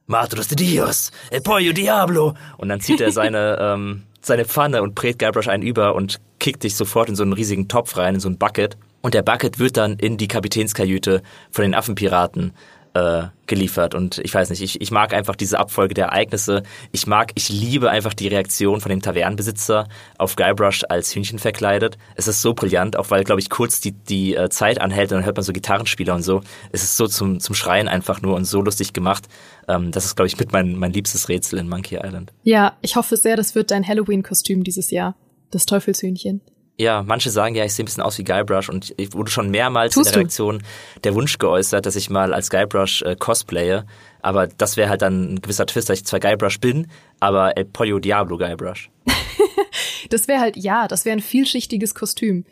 Matros 0.07 0.49
de 0.49 0.57
Dios, 0.57 1.11
el 1.31 1.41
pollo 1.41 1.73
diablo. 1.73 2.35
Und 2.59 2.69
dann 2.69 2.81
zieht 2.81 3.01
er 3.01 3.11
seine, 3.11 3.59
ähm, 3.61 4.05
seine 4.27 4.45
Pfanne 4.45 4.83
und 4.83 4.95
brät 4.95 5.19
Guybrush 5.19 5.49
einen 5.49 5.63
über 5.63 5.95
und 5.95 6.21
kickt 6.41 6.65
dich 6.65 6.75
sofort 6.75 7.09
in 7.09 7.17
so 7.17 7.23
einen 7.23 7.33
riesigen 7.33 7.69
Topf 7.69 7.97
rein, 7.97 8.15
in 8.15 8.21
so 8.21 8.29
ein 8.29 8.39
Bucket. 8.39 8.77
Und 9.01 9.15
der 9.15 9.23
Bucket 9.23 9.59
wird 9.59 9.77
dann 9.77 9.95
in 9.99 10.17
die 10.17 10.27
Kapitänskajüte 10.27 11.23
von 11.53 11.63
den 11.63 11.75
Affenpiraten 11.75 12.53
äh, 12.97 13.29
geliefert. 13.47 13.95
Und 13.95 14.19
ich 14.19 14.35
weiß 14.35 14.51
nicht, 14.51 14.63
ich, 14.63 14.81
ich 14.81 14.91
mag 14.91 15.13
einfach 15.13 15.37
diese 15.37 15.59
Abfolge 15.59 15.95
der 15.95 16.07
Ereignisse. 16.07 16.63
Ich 16.93 17.07
mag, 17.07 17.31
ich 17.35 17.49
liebe 17.49 17.91
einfach 17.91 18.15
die 18.15 18.27
Reaktion 18.27 18.81
von 18.81 18.91
dem 18.91 19.03
Tavernenbesitzer 19.03 19.87
auf 20.19 20.35
Guybrush 20.35 20.85
als 20.89 21.15
Hühnchen 21.15 21.39
verkleidet. 21.39 21.99
Es 22.17 22.27
ist 22.27 22.43
so 22.43 22.55
brillant, 22.55 22.97
auch 22.97 23.11
weil, 23.11 23.23
glaube 23.23 23.41
ich, 23.41 23.51
kurz 23.51 23.81
die, 23.81 23.93
die 23.93 24.35
äh, 24.35 24.49
Zeit 24.49 24.81
anhält 24.81 25.13
und 25.13 25.19
dann 25.19 25.27
hört 25.27 25.37
man 25.37 25.45
so 25.45 25.53
Gitarrenspieler 25.53 26.15
und 26.15 26.23
so. 26.23 26.41
Es 26.73 26.83
ist 26.83 26.97
so 26.97 27.07
zum, 27.07 27.39
zum 27.39 27.55
Schreien 27.55 27.87
einfach 27.87 28.23
nur 28.23 28.35
und 28.35 28.47
so 28.47 28.63
lustig 28.63 28.93
gemacht. 28.93 29.29
Ähm, 29.69 29.93
das 29.93 30.07
ist, 30.07 30.17
glaube 30.17 30.27
ich, 30.27 30.39
mit 30.39 30.53
mein, 30.53 30.77
mein 30.77 30.93
liebstes 30.93 31.29
Rätsel 31.29 31.59
in 31.59 31.69
Monkey 31.69 31.97
Island. 32.03 32.33
Ja, 32.43 32.77
ich 32.81 32.97
hoffe 32.97 33.17
sehr, 33.17 33.37
das 33.37 33.55
wird 33.55 33.71
dein 33.71 33.87
Halloween-Kostüm 33.87 34.65
dieses 34.65 34.91
Jahr. 34.91 35.15
Das 35.51 35.67
Teufelshühnchen. 35.67 36.41
Ja, 36.79 37.03
manche 37.03 37.31
sagen 37.31 37.55
ja, 37.55 37.65
ich 37.65 37.73
sehe 37.73 37.85
ein 37.85 37.87
bisschen 37.87 38.03
aus 38.03 38.19
wie 38.19 38.25
Guybrush 38.25 38.69
und 38.69 38.93
ich 38.99 39.15
wurde 39.15 39.31
schon 39.31 39.51
mehrmals 39.51 39.95
Tust 39.95 40.09
in 40.09 40.13
der 40.13 40.21
Reaktion 40.21 40.63
der 41.05 41.15
Wunsch 41.15 41.39
geäußert, 41.39 41.87
dass 41.87 41.97
ich 41.97 42.11
mal 42.11 42.35
als 42.35 42.51
Guybrush 42.51 43.03
äh, 43.03 43.17
cosplaye. 43.17 43.85
Aber 44.21 44.47
das 44.47 44.77
wäre 44.77 44.91
halt 44.91 45.03
dann 45.03 45.35
ein 45.35 45.41
gewisser 45.41 45.67
Twist, 45.67 45.89
dass 45.89 45.99
ich 45.99 46.05
zwar 46.05 46.21
Guybrush 46.21 46.61
bin, 46.61 46.89
aber 47.19 47.57
El 47.57 47.65
Pollo 47.65 47.99
Diablo 47.99 48.37
Guybrush. 48.37 48.91
das 50.11 50.29
wäre 50.29 50.41
halt, 50.41 50.57
ja, 50.57 50.87
das 50.87 51.05
wäre 51.07 51.17
ein 51.17 51.23
vielschichtiges 51.23 51.95
Kostüm. 51.95 52.45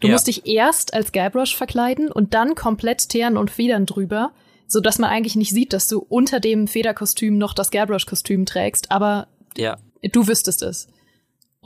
Du 0.00 0.08
ja. 0.08 0.12
musst 0.12 0.28
dich 0.28 0.46
erst 0.46 0.94
als 0.94 1.10
Guybrush 1.10 1.56
verkleiden 1.56 2.12
und 2.12 2.34
dann 2.34 2.54
komplett 2.54 3.08
Teeren 3.08 3.36
und 3.36 3.50
Federn 3.50 3.86
drüber, 3.86 4.32
so 4.68 4.80
dass 4.80 4.98
man 4.98 5.10
eigentlich 5.10 5.36
nicht 5.36 5.50
sieht, 5.50 5.72
dass 5.72 5.88
du 5.88 6.04
unter 6.08 6.38
dem 6.38 6.68
Federkostüm 6.68 7.38
noch 7.38 7.54
das 7.54 7.70
Guybrush-Kostüm 7.70 8.46
trägst, 8.46 8.90
aber 8.90 9.28
ja. 9.56 9.76
du 10.12 10.28
wüsstest 10.28 10.62
es. 10.62 10.88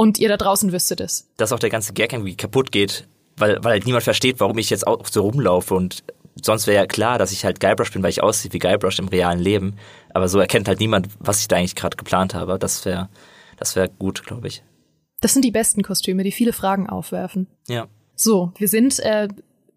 Und 0.01 0.19
ihr 0.19 0.31
da 0.31 0.39
draußen 0.39 0.73
wüsstet 0.73 0.99
es. 1.03 1.29
Dass 1.37 1.53
auch 1.53 1.59
der 1.59 1.69
ganze 1.69 1.93
Gag 1.93 2.15
irgendwie 2.15 2.35
kaputt 2.35 2.73
geht, 2.73 3.07
weil, 3.37 3.63
weil 3.63 3.73
halt 3.73 3.85
niemand 3.85 4.03
versteht, 4.03 4.41
warum 4.41 4.57
ich 4.57 4.71
jetzt 4.71 4.87
auch 4.87 5.07
so 5.07 5.21
rumlaufe 5.21 5.75
und 5.75 6.05
sonst 6.43 6.67
wäre 6.67 6.79
ja 6.79 6.87
klar, 6.87 7.19
dass 7.19 7.33
ich 7.33 7.45
halt 7.45 7.61
Guybrush 7.61 7.93
bin, 7.93 8.03
weil 8.03 8.09
ich 8.09 8.23
aussehe 8.23 8.51
wie 8.55 8.59
Guybrush 8.59 8.99
im 8.99 9.09
realen 9.09 9.41
Leben. 9.41 9.77
Aber 10.15 10.29
so 10.29 10.39
erkennt 10.39 10.69
halt 10.69 10.81
niemand, 10.81 11.09
was 11.19 11.41
ich 11.41 11.49
da 11.49 11.57
eigentlich 11.57 11.75
gerade 11.75 11.99
geplant 11.99 12.33
habe. 12.33 12.59
Das 12.59 12.87
wäre 12.87 13.11
das 13.59 13.77
wäre 13.77 13.91
gut, 13.91 14.25
glaube 14.25 14.49
ich. 14.49 14.63
Das 15.21 15.35
sind 15.35 15.45
die 15.45 15.51
besten 15.51 15.83
Kostüme, 15.83 16.25
die 16.25 16.33
viele 16.33 16.55
Fragen 16.55 16.89
aufwerfen. 16.89 17.47
Ja. 17.69 17.87
So, 18.15 18.53
wir 18.57 18.69
sind 18.69 19.01
äh, 19.01 19.29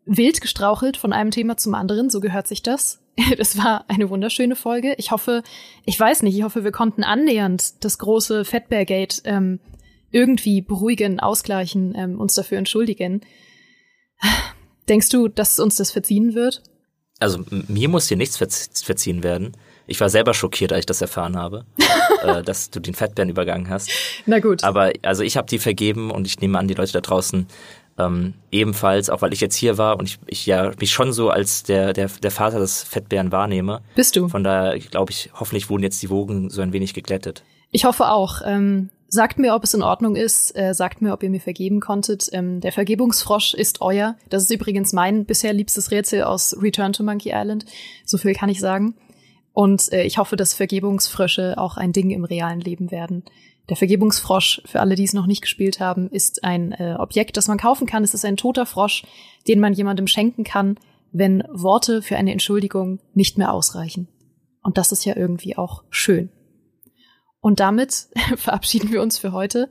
wild 0.05 0.39
gestrauchelt 0.39 0.95
von 0.95 1.11
einem 1.11 1.31
Thema 1.31 1.57
zum 1.57 1.75
anderen, 1.75 2.09
so 2.09 2.21
gehört 2.21 2.47
sich 2.47 2.63
das. 2.63 3.01
Das 3.37 3.57
war 3.57 3.83
eine 3.89 4.09
wunderschöne 4.09 4.55
Folge. 4.55 4.95
Ich 4.97 5.11
hoffe, 5.11 5.43
ich 5.83 5.99
weiß 5.99 6.23
nicht, 6.23 6.37
ich 6.37 6.43
hoffe, 6.43 6.63
wir 6.63 6.71
konnten 6.71 7.03
annähernd 7.03 7.83
das 7.83 7.99
große 7.99 8.45
Fatbear-Gate 8.45 9.21
ähm, 9.25 9.59
irgendwie 10.13 10.61
beruhigen, 10.61 11.19
ausgleichen, 11.19 11.93
ähm, 11.97 12.19
uns 12.19 12.35
dafür 12.35 12.57
entschuldigen. 12.59 13.21
Denkst 14.87 15.09
du, 15.09 15.27
dass 15.27 15.59
uns 15.59 15.75
das 15.75 15.91
verziehen 15.91 16.35
wird? 16.35 16.63
Also 17.19 17.43
mir 17.49 17.89
muss 17.89 18.07
hier 18.07 18.17
nichts 18.17 18.37
verziehen 18.37 19.23
werden. 19.23 19.55
Ich 19.87 19.99
war 19.99 20.09
selber 20.09 20.33
schockiert, 20.33 20.71
als 20.71 20.81
ich 20.81 20.85
das 20.85 21.01
erfahren 21.01 21.35
habe, 21.35 21.65
äh, 22.23 22.43
dass 22.43 22.69
du 22.69 22.79
den 22.79 22.93
Fettbären 22.93 23.29
übergangen 23.29 23.69
hast. 23.69 23.89
Na 24.25 24.39
gut. 24.39 24.63
Aber 24.63 24.91
also 25.01 25.23
ich 25.23 25.35
habe 25.35 25.47
die 25.47 25.59
vergeben 25.59 26.11
und 26.11 26.25
ich 26.27 26.39
nehme 26.39 26.57
an, 26.57 26.67
die 26.67 26.73
Leute 26.73 26.93
da 26.93 27.01
draußen 27.01 27.47
ähm, 27.97 28.33
ebenfalls, 28.51 29.09
auch 29.09 29.21
weil 29.21 29.33
ich 29.33 29.41
jetzt 29.41 29.55
hier 29.55 29.77
war 29.77 29.97
und 29.99 30.07
ich, 30.07 30.19
ich 30.27 30.45
ja 30.45 30.71
mich 30.79 30.91
schon 30.91 31.13
so 31.13 31.29
als 31.29 31.63
der, 31.63 31.93
der, 31.93 32.07
der 32.07 32.31
Vater 32.31 32.59
des 32.59 32.83
Fettbären 32.83 33.31
wahrnehme. 33.31 33.81
Bist 33.95 34.15
du? 34.15 34.29
Von 34.29 34.43
daher 34.43 34.79
glaube 34.79 35.11
ich, 35.11 35.29
hoffentlich 35.33 35.69
wurden 35.69 35.83
jetzt 35.83 36.01
die 36.01 36.09
Wogen 36.09 36.49
so 36.49 36.61
ein 36.61 36.73
wenig 36.73 36.93
geglättet. 36.93 37.43
Ich 37.71 37.85
hoffe 37.85 38.09
auch. 38.09 38.41
Ähm, 38.45 38.89
Sagt 39.13 39.37
mir, 39.37 39.53
ob 39.53 39.63
es 39.63 39.75
in 39.75 39.83
Ordnung 39.83 40.15
ist. 40.15 40.57
Äh, 40.57 40.73
sagt 40.73 41.03
mir, 41.03 41.13
ob 41.13 41.21
ihr 41.21 41.29
mir 41.29 41.39
vergeben 41.39 41.81
konntet. 41.81 42.29
Ähm, 42.31 42.61
der 42.61 42.71
Vergebungsfrosch 42.71 43.53
ist 43.53 43.79
euer. 43.79 44.15
Das 44.31 44.41
ist 44.41 44.49
übrigens 44.49 44.91
mein 44.91 45.25
bisher 45.25 45.53
liebstes 45.53 45.91
Rätsel 45.91 46.23
aus 46.23 46.57
Return 46.59 46.93
to 46.93 47.03
Monkey 47.03 47.29
Island. 47.31 47.63
So 48.05 48.17
viel 48.17 48.33
kann 48.33 48.49
ich 48.49 48.59
sagen. 48.59 48.95
Und 49.51 49.93
äh, 49.93 50.01
ich 50.01 50.17
hoffe, 50.17 50.35
dass 50.35 50.55
Vergebungsfrösche 50.55 51.59
auch 51.59 51.77
ein 51.77 51.93
Ding 51.93 52.09
im 52.09 52.23
realen 52.23 52.59
Leben 52.59 52.89
werden. 52.89 53.23
Der 53.69 53.77
Vergebungsfrosch, 53.77 54.63
für 54.65 54.79
alle, 54.79 54.95
die 54.95 55.03
es 55.03 55.13
noch 55.13 55.27
nicht 55.27 55.43
gespielt 55.43 55.79
haben, 55.79 56.09
ist 56.09 56.43
ein 56.43 56.71
äh, 56.71 56.95
Objekt, 56.97 57.37
das 57.37 57.47
man 57.47 57.59
kaufen 57.59 57.85
kann. 57.85 58.03
Es 58.03 58.15
ist 58.15 58.25
ein 58.25 58.35
toter 58.35 58.65
Frosch, 58.65 59.03
den 59.47 59.59
man 59.59 59.73
jemandem 59.73 60.07
schenken 60.07 60.43
kann, 60.43 60.79
wenn 61.11 61.43
Worte 61.51 62.01
für 62.01 62.17
eine 62.17 62.31
Entschuldigung 62.31 62.99
nicht 63.13 63.37
mehr 63.37 63.53
ausreichen. 63.53 64.07
Und 64.63 64.79
das 64.79 64.91
ist 64.91 65.05
ja 65.05 65.15
irgendwie 65.15 65.55
auch 65.55 65.83
schön. 65.91 66.31
Und 67.43 67.59
damit 67.59 68.07
verabschieden 68.37 68.91
wir 68.91 69.01
uns 69.01 69.19
für 69.19 69.33
heute. 69.33 69.69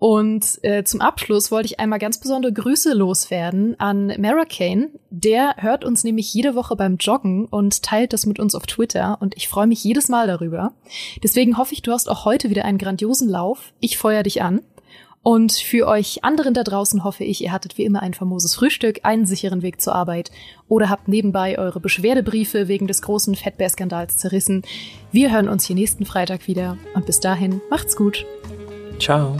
Und 0.00 0.62
äh, 0.62 0.84
zum 0.84 1.00
Abschluss 1.00 1.50
wollte 1.50 1.66
ich 1.66 1.80
einmal 1.80 1.98
ganz 1.98 2.18
besondere 2.18 2.52
Grüße 2.52 2.92
loswerden 2.92 3.78
an 3.80 4.12
Mara 4.18 4.44
Kane. 4.44 4.90
Der 5.10 5.54
hört 5.58 5.84
uns 5.84 6.04
nämlich 6.04 6.32
jede 6.34 6.54
Woche 6.54 6.76
beim 6.76 6.96
Joggen 6.96 7.46
und 7.46 7.82
teilt 7.82 8.12
das 8.12 8.26
mit 8.26 8.38
uns 8.38 8.54
auf 8.54 8.66
Twitter. 8.66 9.18
Und 9.20 9.36
ich 9.36 9.48
freue 9.48 9.66
mich 9.66 9.82
jedes 9.82 10.08
Mal 10.08 10.26
darüber. 10.26 10.72
Deswegen 11.22 11.56
hoffe 11.56 11.72
ich, 11.72 11.82
du 11.82 11.92
hast 11.92 12.08
auch 12.08 12.24
heute 12.24 12.50
wieder 12.50 12.64
einen 12.64 12.78
grandiosen 12.78 13.28
Lauf. 13.28 13.72
Ich 13.80 13.96
feuer 13.96 14.22
dich 14.22 14.42
an. 14.42 14.60
Und 15.28 15.52
für 15.52 15.86
euch 15.86 16.24
anderen 16.24 16.54
da 16.54 16.62
draußen 16.62 17.04
hoffe 17.04 17.22
ich, 17.22 17.42
ihr 17.42 17.52
hattet 17.52 17.76
wie 17.76 17.84
immer 17.84 18.00
ein 18.00 18.14
famoses 18.14 18.54
Frühstück, 18.54 19.00
einen 19.02 19.26
sicheren 19.26 19.60
Weg 19.60 19.78
zur 19.78 19.94
Arbeit 19.94 20.30
oder 20.68 20.88
habt 20.88 21.06
nebenbei 21.06 21.58
eure 21.58 21.80
Beschwerdebriefe 21.80 22.66
wegen 22.66 22.86
des 22.86 23.02
großen 23.02 23.34
Fettbär-Skandals 23.34 24.16
zerrissen. 24.16 24.62
Wir 25.12 25.30
hören 25.30 25.50
uns 25.50 25.66
hier 25.66 25.76
nächsten 25.76 26.06
Freitag 26.06 26.48
wieder 26.48 26.78
und 26.94 27.04
bis 27.04 27.20
dahin 27.20 27.60
macht's 27.68 27.94
gut. 27.94 28.24
Ciao. 28.98 29.36